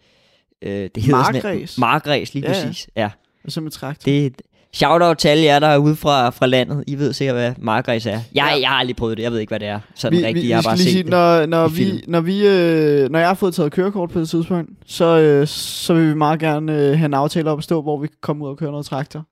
[0.64, 1.78] øh, det hedder sådan- Markræs.
[1.78, 2.88] Markræs, lige Ja, præcis.
[2.96, 3.10] Ja,
[3.44, 4.04] Og så med traktor.
[4.10, 4.42] det
[4.72, 6.84] Shout-out til alle jer, der er ude fra, fra landet.
[6.86, 8.10] I ved sikkert, hvad markgræs er.
[8.10, 8.44] Jeg, Ja.
[8.60, 9.22] jeg har aldrig prøvet det.
[9.22, 9.80] Jeg ved ikke, hvad det er.
[9.94, 10.44] Sådan vi, rigtigt.
[10.44, 11.10] vi, jeg har bare set sige, det.
[11.10, 11.98] når, når, vi, film.
[12.08, 15.94] når, vi, øh, når jeg har fået taget kørekort på et tidspunkt, så, øh, så
[15.94, 18.44] vil vi meget gerne øh, have en aftale op at stå, hvor vi kan komme
[18.44, 19.26] ud og køre noget traktor.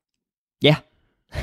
[0.62, 0.76] Ja.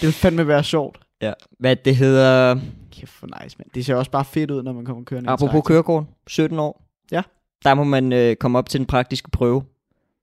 [0.00, 0.98] det vil fandme være sjovt.
[1.22, 1.32] Ja.
[1.60, 2.56] Hvad det hedder...
[2.92, 3.68] Kæft for nice, mand.
[3.74, 6.04] Det ser også bare fedt ud, når man kommer kørende Apropos kørekort.
[6.26, 6.84] 17 år.
[7.12, 7.22] Ja.
[7.64, 9.62] Der må man øh, komme op til den praktiske prøve.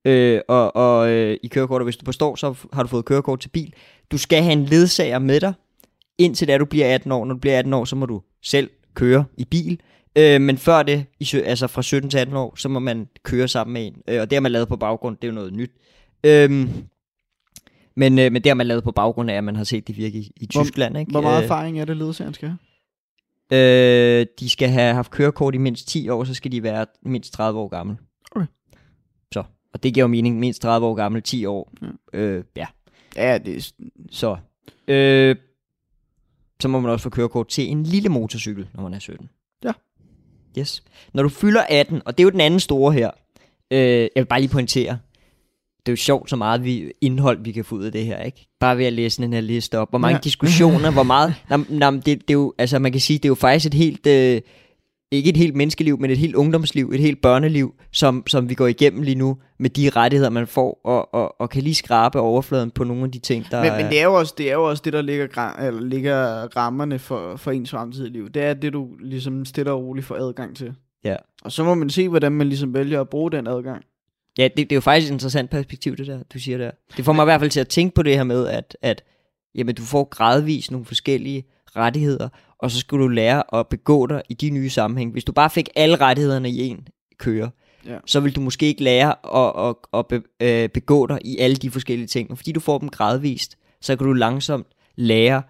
[0.05, 3.39] Øh, og og øh, i kørekort, og hvis du forstår, så har du fået kørekort
[3.39, 3.73] til bil.
[4.11, 5.53] Du skal have en ledsager med dig,
[6.17, 7.25] indtil da du bliver 18 år.
[7.25, 9.79] Når du bliver 18 år, så må du selv køre i bil.
[10.15, 13.47] Øh, men før det, i, altså fra 17 til 18 år, så må man køre
[13.47, 13.95] sammen med en.
[14.07, 15.71] Øh, og det har man lavet på baggrund, det er jo noget nyt.
[16.23, 16.69] Øhm,
[17.95, 19.97] men, øh, men det har man lavet på baggrund af, at man har set det
[19.97, 20.97] virke i, i Hvor- Tyskland.
[20.97, 21.11] Ikke?
[21.11, 22.57] Hvor meget Øh, erfaring er det, ledsageren skal have?
[23.51, 27.33] Øh, de skal have haft kørekort i mindst 10 år, så skal de være mindst
[27.33, 27.97] 30 år gammel.
[28.31, 28.47] Okay.
[29.33, 29.43] Så,
[29.73, 31.71] og det giver jo mening, mindst 30 år gammel, 10 år.
[31.81, 31.87] Ja.
[32.19, 32.65] Øh, ja,
[33.15, 33.71] Ja, det er...
[34.11, 34.37] så.
[34.87, 35.35] Øh,
[36.61, 39.29] så må man også få kørekort til en lille motorcykel, når man er 17.
[39.63, 39.71] Ja.
[40.59, 40.83] Yes.
[41.13, 43.11] Når du fylder 18, og det er jo den anden store her,
[43.71, 44.99] øh, jeg vil bare lige pointere,
[45.89, 48.19] det er jo sjovt, så meget vi, indhold, vi kan få ud af det her,
[48.23, 48.47] ikke?
[48.59, 49.89] Bare ved at læse den her liste op.
[49.89, 50.19] Hvor mange Ja.
[50.23, 51.33] diskussioner, hvor meget...
[51.49, 53.73] Nam, nam, det, det, er jo, altså man kan sige, det er jo faktisk et
[53.73, 54.07] helt...
[54.07, 54.41] Øh,
[55.11, 58.67] ikke et helt menneskeliv, men et helt ungdomsliv, et helt børneliv, som, som vi går
[58.67, 62.71] igennem lige nu, med de rettigheder, man får, og, og, og kan lige skrabe overfladen
[62.71, 64.63] på nogle af de ting, der Men, men det, er jo også, det er jo
[64.63, 66.17] også det, der ligger, eller ligger
[66.57, 68.29] rammerne for, for ens fremtidige liv.
[68.29, 70.73] Det er det, du ligesom stille og roligt får adgang til.
[71.03, 71.15] Ja.
[71.41, 73.83] Og så må man se, hvordan man ligesom vælger at bruge den adgang.
[74.39, 76.71] Ja, det, det er jo faktisk et interessant perspektiv, det der, du siger der.
[76.97, 79.03] Det får mig i hvert fald til at tænke på det her med, at, at
[79.55, 81.43] jamen, du får gradvist nogle forskellige
[81.75, 82.29] rettigheder,
[82.59, 85.11] og så skal du lære at begå dig i de nye sammenhæng.
[85.11, 86.87] Hvis du bare fik alle rettighederne i en
[87.17, 87.49] køre,
[87.85, 87.97] Ja.
[88.05, 91.55] så vil du måske ikke lære at, at, at be, øh, begå dig i alle
[91.55, 92.31] de forskellige ting.
[92.31, 94.65] Og fordi du får dem gradvist, så kan du langsomt
[94.95, 95.43] lære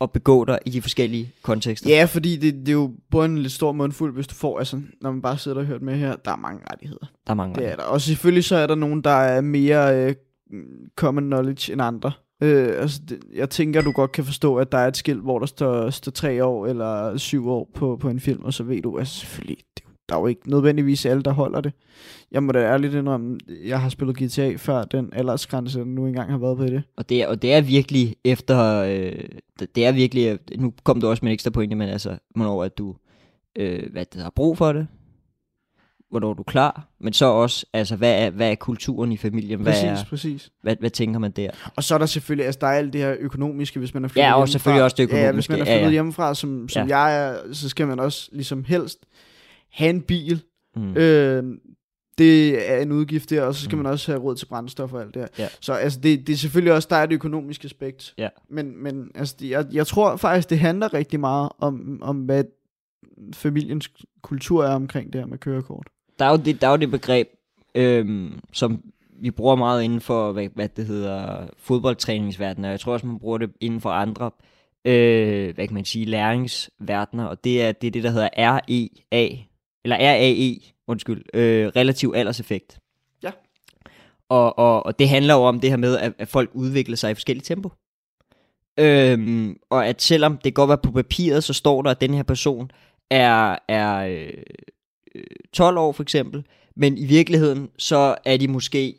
[0.00, 1.90] at begå dig i de forskellige kontekster.
[1.90, 4.80] Ja, fordi det, det er jo både en lidt stor mundfuld, hvis du får, altså,
[5.00, 7.06] når man bare sidder og hørt med her, der er mange rettigheder.
[7.26, 7.82] Der er mange Det er der.
[7.82, 10.14] Og selvfølgelig så er der nogen, der er mere øh,
[10.96, 12.12] common knowledge end andre.
[12.42, 15.38] Øh, altså, det, jeg tænker, du godt kan forstå, at der er et skilt, hvor
[15.38, 18.82] der står, står tre år eller syv år på, på en film, og så ved
[18.82, 19.58] du, altså selvfølgelig,
[20.10, 21.72] der er jo ikke nødvendigvis alle, der holder det.
[22.32, 26.30] Jeg må da ærligt indrømme, jeg har spillet GTA før den aldersgrænse, der nu engang
[26.30, 26.82] har været på det.
[26.96, 29.12] Og det er, og det er virkelig efter, øh,
[29.74, 32.78] det- er virkelig, nu kom du også med en ekstra pointe, men altså, hvornår at
[32.78, 32.94] du,
[33.58, 34.86] øh, hvad det har brug for det,
[36.10, 39.60] hvornår du er klar, men så også, altså, hvad er, hvad er kulturen i familien,
[39.60, 40.50] hvad, Præcis, er, præcis.
[40.62, 41.50] hvad, hvad tænker man der?
[41.76, 44.08] Og så er der selvfølgelig, altså der er alt det her økonomiske, hvis man er
[44.08, 44.52] flyttet Ja, og hjemmefra.
[44.52, 45.90] selvfølgelig også det Ja, hvis økonomiske, man er ja, flyttet ja.
[45.92, 46.98] hjemmefra, som, som Ja.
[47.06, 48.98] jeg er, så skal man også ligesom helst
[49.72, 50.42] have en bil.
[50.76, 50.96] Mm.
[50.96, 51.44] Øh,
[52.18, 53.82] det er en udgift der, og så skal Mm.
[53.82, 55.44] man også have råd til brændstof og alt det her.
[55.44, 55.48] Ja.
[55.60, 58.14] Så altså, det, det er selvfølgelig også, der er det økonomiske aspekt.
[58.18, 58.28] Ja.
[58.50, 62.44] Men, men altså, det, jeg, jeg tror faktisk, det handler rigtig meget om, om hvad
[63.34, 63.88] familiens
[64.22, 65.86] kultur er omkring det her med kørekort.
[66.18, 67.28] Der er jo det, der er jo det begreb,
[67.74, 68.82] øhm, som
[69.22, 73.18] vi bruger meget inden for, hvad, hvad det hedder, fodboldtræningsverdenen, og jeg tror også, man
[73.18, 74.30] bruger det inden for andre,
[74.84, 79.36] øh, hvad kan man sige, læringsverdener, og det er det, er det der hedder REA,
[79.84, 80.56] eller RAE,
[80.86, 82.78] undskyld, øh, relativ alderseffekt.
[83.22, 83.30] Ja.
[84.28, 87.10] Og, og, og det handler jo om det her med, at, at folk udvikler sig
[87.10, 87.70] i forskellige tempo.
[88.78, 92.22] Øhm, og at selvom det godt være på papiret, så står der, at den her
[92.22, 92.70] person
[93.10, 94.42] er, er øh,
[95.14, 96.44] øh, 12 år for eksempel,
[96.76, 98.96] men i virkeligheden, så er de måske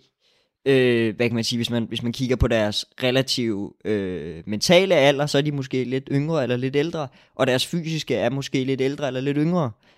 [0.65, 4.95] Øh, hvad kan man sige, hvis man, hvis man kigger på deres relative øh, mentale
[4.95, 8.63] alder, så er de måske lidt yngre eller lidt ældre, og deres fysiske er måske
[8.63, 9.65] lidt ældre eller lidt yngre.
[9.65, 9.91] Øh,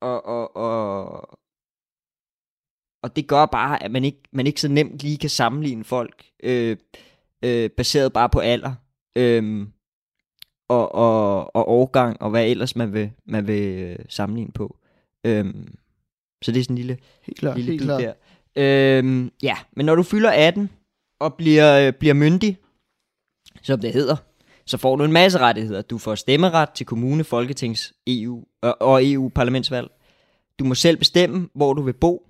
[0.00, 1.38] og, og, og,
[3.02, 6.24] og det gør bare, at man ikke, man ikke så nemt lige kan sammenligne folk,
[6.42, 6.76] øh,
[7.44, 8.74] øh, baseret bare på alder.
[9.16, 9.66] Øh,
[10.68, 14.76] og, og, og årgang, og hvad ellers man vil, man vil øh, sammenligne på.
[15.26, 15.74] Øhm,
[16.42, 18.02] så det er sådan en lille, Helt klart, lille helt bid klart.
[18.02, 18.98] der.
[18.98, 20.70] Øhm, ja, men når du fylder 18
[21.20, 22.58] og bliver, øh, bliver myndig,
[23.62, 24.16] som det hedder,
[24.66, 25.82] så får du en masse rettigheder.
[25.82, 29.88] Du får stemmeret til kommune, folketings, EU og, EU-parlamentsvalg.
[30.58, 32.26] Du må selv bestemme, hvor du vil bo.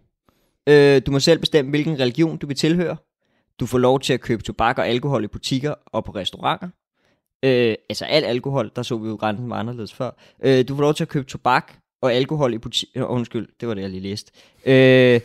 [0.68, 2.96] Øh, du må selv bestemme, hvilken religion du vil tilhøre.
[3.60, 6.68] Du får lov til at købe tobak og alkohol i butikker og på restauranter.
[7.42, 10.10] Øh, altså al alkohol, der så vi jo grænsen var anderledes før.
[10.44, 11.72] Øh, du får lov til at købe tobak
[12.02, 13.04] og alkohol i butikker.
[13.04, 14.32] Undskyld, det var det, jeg lige læste.
[14.66, 15.20] Øh,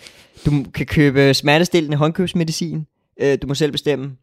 [0.45, 2.87] du kan købe smertestillende håndkøbsmedicin.
[3.21, 4.17] Øh, du må selv bestemme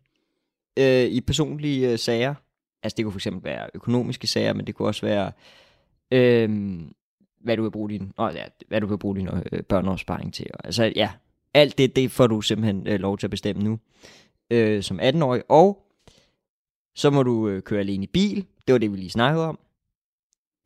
[0.79, 2.35] øh, i personlige øh, sager.
[2.83, 5.33] Altså det kunne eksempel være økonomiske sager, men det kunne også være,
[6.11, 6.81] øh,
[7.41, 10.47] hvad du vil bruge din, oh, ja, hvad du vil bruge din øh, børneopsparing til.
[10.65, 11.11] Altså ja,
[11.55, 13.79] alt det, det får du simpelthen øh, lov til at bestemme nu
[14.51, 15.43] øh, som 18-årig.
[15.49, 15.87] Og
[16.95, 18.47] så må du øh, køre alene i bil.
[18.67, 19.59] Det var det, vi lige snakkede om.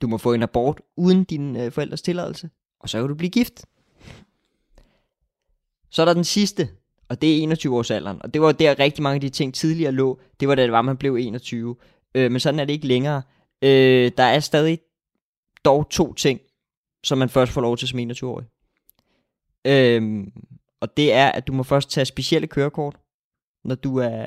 [0.03, 2.51] Du må få en abort uden din øh, forældres tilladelse.
[2.81, 3.65] Og så kan du blive gift.
[5.91, 6.69] Så er der den sidste,
[7.09, 8.19] og det er 21-årsalderen.
[8.21, 10.21] Og det var der rigtig mange af de ting tidligere lå.
[10.41, 11.77] Det var da det var, man blev 21.
[12.15, 13.23] Øh, men sådan er det ikke længere.
[13.63, 14.79] Øh, der er stadig
[15.65, 16.41] dog to ting,
[17.05, 18.47] som man først får lov til som 21-årig.
[19.67, 20.27] Øh,
[20.81, 22.97] og det er, at du må først tage specielle kørekort,
[23.65, 24.27] når du er,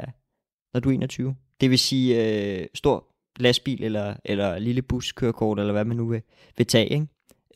[0.73, 1.35] når du er 21.
[1.61, 3.07] Det vil sige øh, stor
[3.39, 6.21] lastbil eller, eller lille buskørekort, eller hvad man nu vil,
[6.57, 6.87] vil tage.
[6.87, 7.07] Ikke?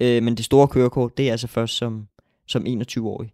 [0.01, 2.07] Øh, men det store kørekort, det er altså først som,
[2.47, 3.33] som 21-årig.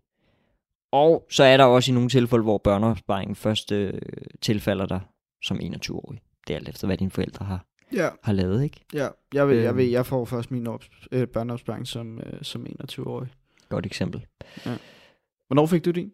[0.91, 4.01] Og så er der også i nogle tilfælde, hvor børneopsparingen først øh,
[4.41, 5.01] tilfalder dig
[5.43, 6.21] som 21-årig.
[6.47, 8.79] Det er alt efter, hvad dine forældre har, Ja, har lavet, ikke?
[8.93, 9.07] ja.
[9.33, 9.77] Jeg, ved, jeg, Øhm.
[9.77, 13.27] ved, jeg får først min ops- øh, børneopsparing som, øh, som 21-årig.
[13.69, 14.25] Godt eksempel.
[15.47, 16.11] Hvornår fik du din?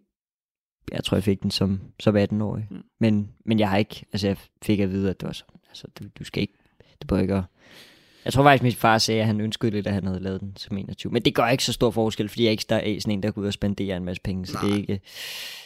[0.92, 2.68] Jeg tror, jeg fik den som, som 18-årig.
[2.72, 2.82] Mm.
[3.00, 5.88] Men, men jeg har ikke, altså jeg fik at vide, at det var sådan, altså
[6.00, 6.54] du, du skal ikke,
[7.00, 7.44] det bør ikke at,
[8.26, 10.54] jeg tror faktisk, min far sagde, at han ønskede lidt, at han havde lavet den
[10.58, 11.12] som 21.
[11.12, 13.24] Men det gør ikke så stor forskel, fordi jeg er ikke der er sådan en,
[13.24, 14.78] der går ud og spenderer en masse penge, så det er Nej.
[14.80, 15.02] ikke,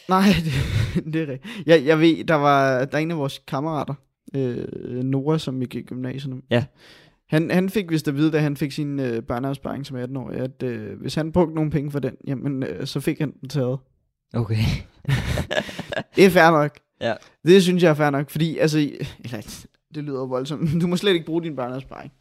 [0.09, 0.23] Nej,
[0.95, 1.67] det, det er rigtigt.
[1.67, 3.93] Jeg, jeg ved, der var der er en af vores kammerater,
[4.35, 6.41] øh, Nora, som vi gik i gymnasiet.
[6.49, 6.65] Ja.
[7.27, 10.63] Han, han fik vist at vide, da han fik sin øh, børneopsparing som 18-årig, at
[10.63, 13.79] øh, hvis han brugte nogle penge for den, jamen, øh, så fik han den taget.
[14.33, 14.55] okay.
[16.15, 16.79] Det er fair nok.
[17.01, 17.13] Ja.
[17.45, 18.79] Det synes jeg er fair nok, fordi, altså,
[19.23, 19.65] eller,
[19.95, 22.11] det lyder voldsomt, du må slet ikke bruge din børneopsparing.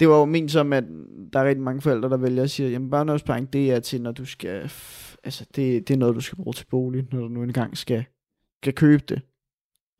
[0.00, 0.84] Det var jo ment som, at
[1.32, 4.12] der er rigtig mange forældre, der vælger at sige, jamen børneopsparing, det er til, når
[4.12, 4.70] du skal,
[5.24, 8.04] altså, det, det er noget, du skal bruge til bolig, når du nu engang skal,
[8.62, 9.22] skal købe det.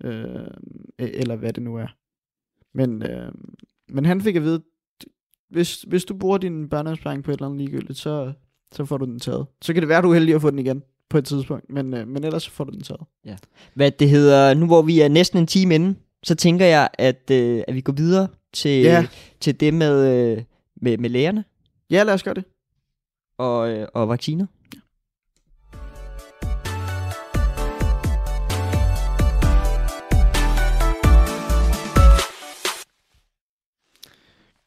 [0.04, 0.46] Øh,
[0.98, 1.86] eller hvad det nu er.
[2.74, 3.32] Men, øh,
[3.88, 4.62] men han fik at vide,
[5.50, 8.32] hvis, hvis du bruger din børneopsparing på et eller andet ligegyldigt, så,
[8.72, 9.46] så får du den taget.
[9.62, 11.94] Så kan det være, du er heldig at få den igen på et tidspunkt, men,
[11.94, 13.00] øh, men ellers så får du den taget.
[13.74, 17.30] Hvad det hedder, nu hvor vi er næsten en time inde, så tænker jeg, at,
[17.32, 19.06] øh, at vi går videre til, Ja.
[19.40, 20.42] til det med, øh,
[20.76, 21.44] med, med lægerne
[21.90, 22.44] Ja, lad os gøre det.
[23.38, 24.46] og, øh, og vacciner.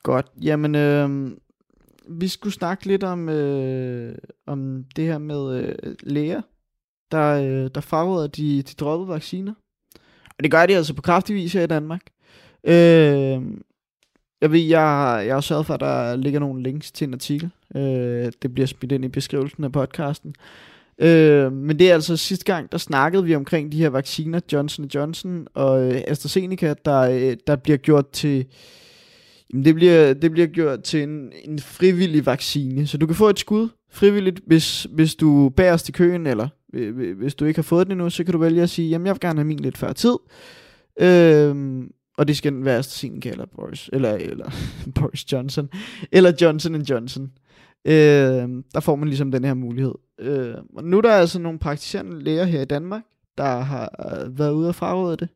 [0.08, 0.28] Godt.
[0.42, 1.32] Jamen, øh,
[2.10, 6.42] vi skulle snakke lidt om, øh, om det her med øh, læger,
[7.12, 9.54] der, øh, der fraråder de, de droppede vacciner.
[10.38, 12.02] Og det gør de altså på kraftig vis her i Danmark.
[12.64, 13.42] Øh,
[14.42, 17.50] jeg ved, jeg, jeg har sørget for, at der ligger nogle links til en artikel.
[17.76, 20.36] Øh, det bliver smidt ind i beskrivelsen af podcasten.
[21.00, 24.86] Øh, men det er altså sidste gang, der snakkede vi omkring de her vacciner, Johnson
[24.86, 28.46] Johnson og øh, AstraZeneca, der, øh, der bliver gjort til
[29.54, 32.88] Jamen, det bliver, det bliver gjort til en, en frivillig vaccine.
[32.88, 36.48] Så du kan få et skud frivilligt, hvis, hvis du bærer til køen, eller
[37.14, 39.16] hvis du ikke har fået den endnu, så kan du vælge at sige, jamen jeg
[39.16, 40.16] vil gerne have min lidt før tid.
[41.00, 44.52] Øhm, og det skal den være AstraZeneca eller Boris, eller, eller
[45.00, 45.70] Boris Johnson,
[46.12, 47.32] eller Johnson Johnson.
[47.86, 49.94] Øhm, der får man ligesom den her mulighed.
[50.20, 53.02] Øhm, og nu er der altså nogle praktiserende læger her i Danmark,
[53.38, 55.30] der har øh, været ude og fraråde det.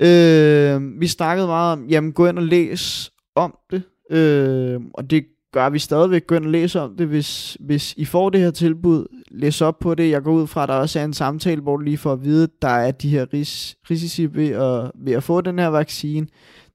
[0.00, 5.24] Øh, vi snakkede meget om, jamen gå ind og læs om det, øh, og det
[5.52, 6.26] gør vi stadigvæk.
[6.26, 9.06] Gå ind og læs om det, hvis, hvis I får det her tilbud.
[9.30, 10.10] Læs op på det.
[10.10, 12.24] Jeg går ud fra, at der også er en samtale, hvor du lige får at
[12.24, 15.68] vide, at der er de her ris- risici ved at, ved at få den her
[15.68, 16.26] vaccine.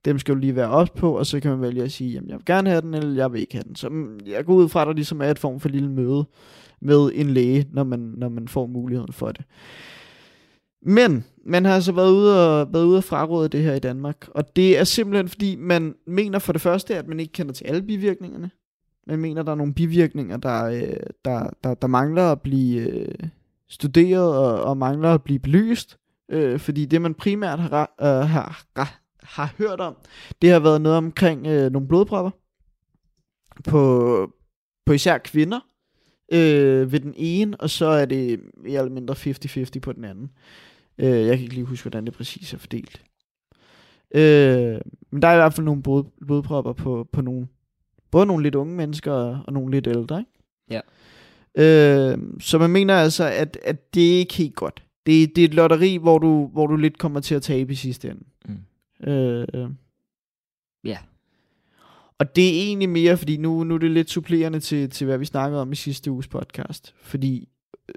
[0.04, 2.28] Dem skal du lige være op på, og så kan man vælge at sige, jamen
[2.30, 3.76] jeg vil gerne have den, eller jeg vil ikke have den.
[3.76, 6.24] Så mm, jeg går ud fra, at der ligesom er et form for lille møde
[6.80, 9.44] med en læge, når man, når man får muligheden for det.
[10.86, 14.28] Men man har altså været ude og, været ude og fraråde det her i Danmark,
[14.28, 17.64] og det er simpelthen fordi, man mener for det første, at man ikke kender til
[17.64, 18.50] alle bivirkningerne.
[19.06, 23.28] Man mener, der er nogle bivirkninger, der, øh, der, der, der mangler at blive øh,
[23.68, 25.98] studeret og, og mangler at blive belyst.
[26.30, 29.96] Øh, fordi det, man primært har, øh, har, har, har hørt om,
[30.42, 32.30] det har været noget omkring øh, nogle blodpropper
[33.64, 34.32] på,
[34.86, 35.60] på især kvinder
[36.32, 40.30] øh, ved den ene, og så er det mere eller mindre 50-50 på den anden.
[41.02, 43.02] Øh, jeg kan ikke lige huske, hvordan det præcis er fordelt.
[44.14, 44.80] Øh,
[45.10, 47.48] men der er i hvert fald nogle blod, blodpropper på, på nogle,
[48.10, 50.18] både nogle lidt unge mennesker og, og nogle lidt ældre.
[50.18, 50.30] Ikke?
[50.70, 50.80] Ja.
[51.54, 54.82] Øh, så man mener altså, at, at det er ikke helt godt.
[55.06, 57.76] Det, det er et lotteri, hvor du, hvor du lidt kommer til at tabe i
[57.76, 58.24] sidste ende.
[58.44, 59.08] Mm.
[59.10, 59.70] Øh,
[60.84, 60.98] Ja.
[62.18, 65.18] og det er egentlig mere, fordi nu, nu er det lidt supplerende til, til, hvad
[65.18, 66.94] vi snakkede om i sidste uges podcast.
[66.96, 67.48] Fordi,
[67.88, 67.94] øh,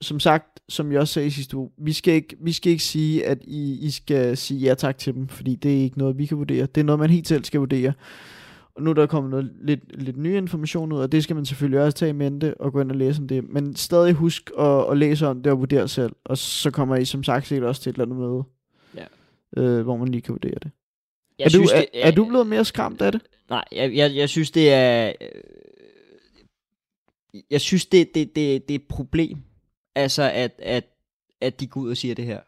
[0.00, 2.84] som sagt, som jeg også sagde i sidste uge, vi skal ikke, vi skal ikke
[2.84, 6.18] sige, at I, I skal sige ja tak til dem, fordi det er ikke noget,
[6.18, 6.66] vi kan vurdere.
[6.66, 7.92] Det er noget, man helt selv skal vurdere.
[8.74, 11.44] Og nu er der kommet noget, lidt, lidt ny information ud, og det skal man
[11.44, 13.44] selvfølgelig også tage i mente og gå ind og læse om det.
[13.48, 17.04] Men stadig husk at, at læse om det og vurdere selv, og så kommer I
[17.04, 18.42] som sagt sikkert også til et eller andet møde,
[18.96, 19.62] Ja.
[19.62, 20.70] øh, hvor man lige kan vurdere det.
[21.38, 23.20] Jeg er, synes, du, er, det, er du blevet mere skræmt af det?
[23.50, 25.12] Nej, jeg, jeg, jeg synes, det er...
[25.20, 25.28] øh,
[27.50, 29.38] Jeg synes, det, det, det, det er et problem.
[29.98, 30.84] Altså, at, at,
[31.40, 32.40] at de går ud og siger det her.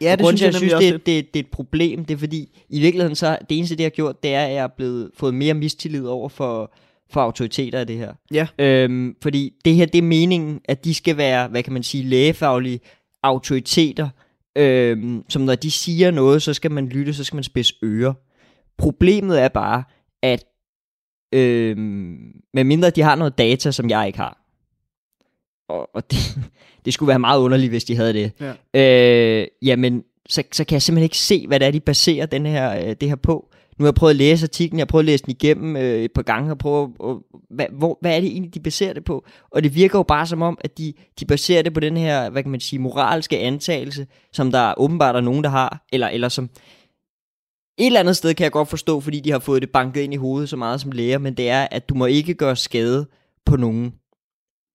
[0.00, 2.18] Ja, Og grunden til, at jeg synes, det, det, det er et problem, det er
[2.18, 5.10] fordi, i virkeligheden så, det eneste, det har gjort, det er, at jeg er blevet,
[5.16, 6.74] fået mere mistillid over for,
[7.10, 8.12] for autoriteter af det her.
[8.32, 8.46] Ja.
[8.58, 12.04] Øhm, fordi det her, det er meningen, at de skal være, hvad kan man sige,
[12.04, 12.80] lægefaglige
[13.22, 14.08] autoriteter,
[14.56, 18.12] øhm, som når de siger noget, så skal man lytte, så skal man spidse ører.
[18.78, 19.84] Problemet er bare,
[20.22, 20.44] at
[21.34, 24.37] øhm, medmindre de har noget data, som jeg ikke har,
[25.68, 26.18] og, og det,
[26.84, 28.32] det skulle være meget underligt, hvis de havde det,
[28.74, 29.40] Ja.
[29.40, 32.46] øh, jamen, så, så kan jeg simpelthen ikke se, hvad det er, de baserer den
[32.46, 33.48] her, øh, det her på.
[33.78, 36.02] Nu har jeg prøvet at læse artiklen, jeg har prøvet at læse den igennem øh,
[36.02, 39.04] et par gange, og prøve, og, hvad, hvor, hvad er det egentlig, de baserer det
[39.04, 39.24] på?
[39.50, 42.30] Og det virker jo bare som om, at de, de baserer det på den her,
[42.30, 46.28] hvad kan man sige, moralske antagelse, som der åbenbart er nogen, der har, eller, eller
[46.28, 46.50] som
[47.78, 50.14] et eller andet sted kan jeg godt forstå, fordi de har fået det banket ind
[50.14, 53.06] i hovedet så meget som læger, men det er, at du må ikke gøre skade
[53.46, 53.92] på nogen.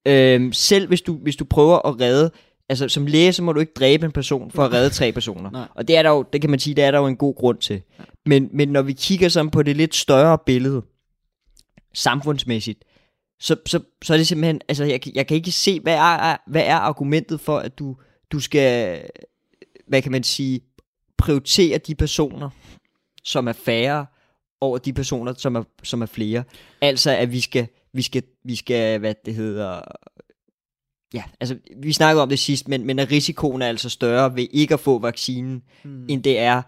[0.06, 2.32] Øhm, selv hvis du, hvis du prøver at redde,
[2.70, 5.52] altså som læge, så må du ikke dræbe en person for at redde tre personer.
[5.52, 5.68] Nej.
[5.76, 7.36] Og det er der jo, det kan man sige, det er der jo en god
[7.36, 7.82] grund til.
[8.26, 10.82] Men, men når vi kigger sådan på det lidt større billede,
[11.94, 12.84] samfundsmæssigt,
[13.40, 16.64] så, så, så er det simpelthen, altså jeg, jeg kan ikke se, hvad er, hvad
[16.66, 17.96] er argumentet for, at du,
[18.32, 19.02] du skal,
[19.88, 20.62] hvad kan man sige,
[21.18, 22.50] prioritere de personer,
[23.24, 24.06] som er færre,
[24.62, 26.44] over de personer, som er, som er flere.
[26.82, 29.82] Altså, at vi skal, vi skal, vi skal, hvad det hedder,
[31.14, 34.48] ja, altså, vi snakkede om det sidst, men, men at risikoen er altså større ved
[34.52, 36.06] ikke at få vaccinen, mm.
[36.10, 36.62] end det er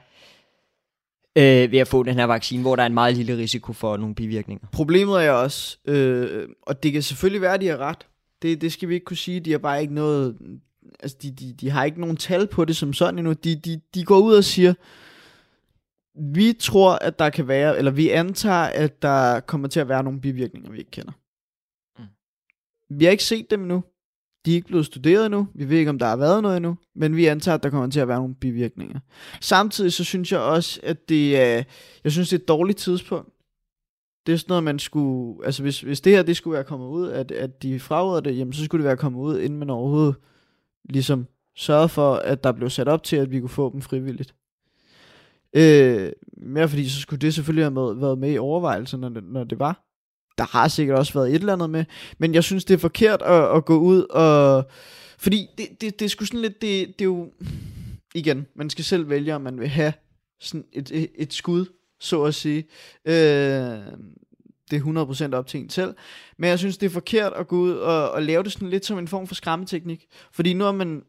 [1.35, 3.97] øh, ved at få den her vaccine, hvor der er en meget lille risiko for
[3.97, 4.67] nogle bivirkninger.
[4.71, 8.07] Problemet er også, øh, og det kan selvfølgelig være, at de har ret.
[8.41, 9.39] Det, det skal vi ikke kunne sige.
[9.39, 10.37] De har bare ikke noget...
[10.99, 13.33] Altså, de, de, de har ikke nogen tal på det som sådan endnu.
[13.33, 14.73] De, de, de går ud og siger,
[16.17, 20.03] vi tror, at der kan være, eller vi antager, at der kommer til at være
[20.03, 21.11] nogle bivirkninger, vi ikke kender.
[21.99, 22.05] Mm.
[22.99, 23.83] Vi har ikke set dem endnu.
[24.45, 25.47] De er ikke blevet studeret endnu.
[25.53, 26.77] Vi ved ikke, om der har været noget endnu.
[26.95, 28.99] Men vi antager, at der kommer til at være nogle bivirkninger.
[29.41, 31.63] Samtidig så synes jeg også, at det er,
[32.03, 33.29] jeg synes, det er et dårligt tidspunkt.
[34.25, 36.87] Det er sådan noget, man skulle, altså hvis, hvis det her, det skulle være kommet
[36.87, 39.69] ud, at, at de fraråder det, jamen så skulle det være kommet ud, inden man
[39.69, 40.15] overhovedet
[40.89, 44.35] ligesom sørgede for, at der blev sat op til, at vi kunne få dem frivilligt.
[45.55, 49.23] Øh, mere fordi, så skulle det selvfølgelig have med, været med i overvejelserne, når det,
[49.23, 49.81] når det var.
[50.37, 51.85] Der har sikkert også været et eller andet med,
[52.17, 54.65] men jeg synes, det er forkert at, at gå ud og...
[55.17, 57.31] Fordi det, det, det er sgu sådan lidt, det, det er jo...
[58.15, 59.93] Igen, man skal selv vælge, om man vil have
[60.39, 61.65] sådan et, et, et skud,
[61.99, 62.65] så at sige.
[63.05, 63.13] Øh,
[64.71, 65.95] det er 100% op til en selv.
[66.37, 68.85] Men jeg synes, det er forkert at gå ud og, og lave det sådan lidt
[68.85, 70.05] som en form for skræmmeteknik.
[70.31, 71.03] Fordi nu har man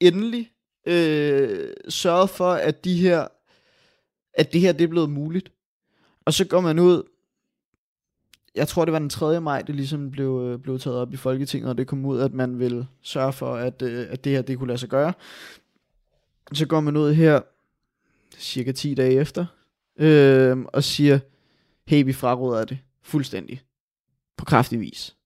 [0.00, 0.50] endelig
[0.86, 3.26] øh, sørget for, at de her
[4.34, 5.52] at det her det er blevet muligt.
[6.24, 7.02] Og så går man ud,
[8.54, 9.40] jeg tror det var den 3.
[9.40, 12.34] maj, det ligesom blev, øh, blev taget op i Folketinget, og det kom ud, at
[12.34, 15.12] man ville sørge for, at, øh, at det her det kunne lade sig gøre.
[16.52, 17.40] Så går man ud her,
[18.38, 19.46] cirka 10 dage efter,
[19.98, 21.18] øh, og siger,
[21.86, 23.62] hey, vi fraråder det fuldstændig.
[24.36, 25.16] På kraftig vis.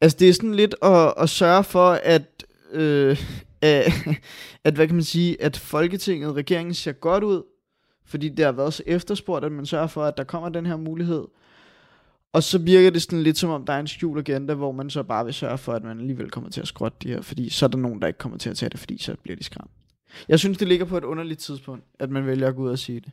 [0.00, 3.22] Altså det er sådan lidt at, at sørge for, at, øh,
[3.60, 3.92] at,
[4.64, 7.42] at, hvad kan man sige, at Folketinget, regeringen ser godt ud,
[8.06, 10.76] fordi det har været så efterspurgt, at man sørger for, at der kommer den her
[10.76, 11.24] mulighed.
[12.32, 14.90] Og så virker det sådan lidt som om, der er en skjult agenda, hvor man
[14.90, 17.48] så bare vil sørge for, at man alligevel kommer til at skrotte de her, fordi
[17.48, 19.44] så er der nogen, der ikke kommer til at tage det, fordi så bliver de
[19.44, 19.70] skræmt.
[20.28, 22.78] Jeg synes, det ligger på et underligt tidspunkt, at man vælger at gå ud og
[22.78, 23.12] sige det.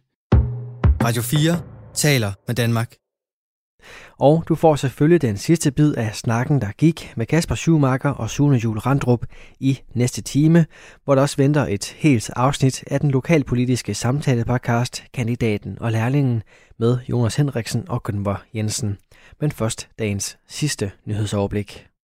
[1.04, 1.62] Radio 4
[1.94, 3.03] taler med Danmark.
[4.20, 8.30] Og du får selvfølgelig den sidste bid af snakken, der gik med Kasper Schumacher og
[8.30, 9.26] Sune Jul Randrup
[9.60, 10.66] i næste time,
[11.04, 16.44] hvor der også venter et helt afsnit af den lokalpolitiske samtalepodcast Kandidaten og Lærlingen
[16.80, 18.98] med Jonas Henriksen og Gunvor Jensen.
[19.40, 21.93] Men først dagens sidste nyhedsoverblik.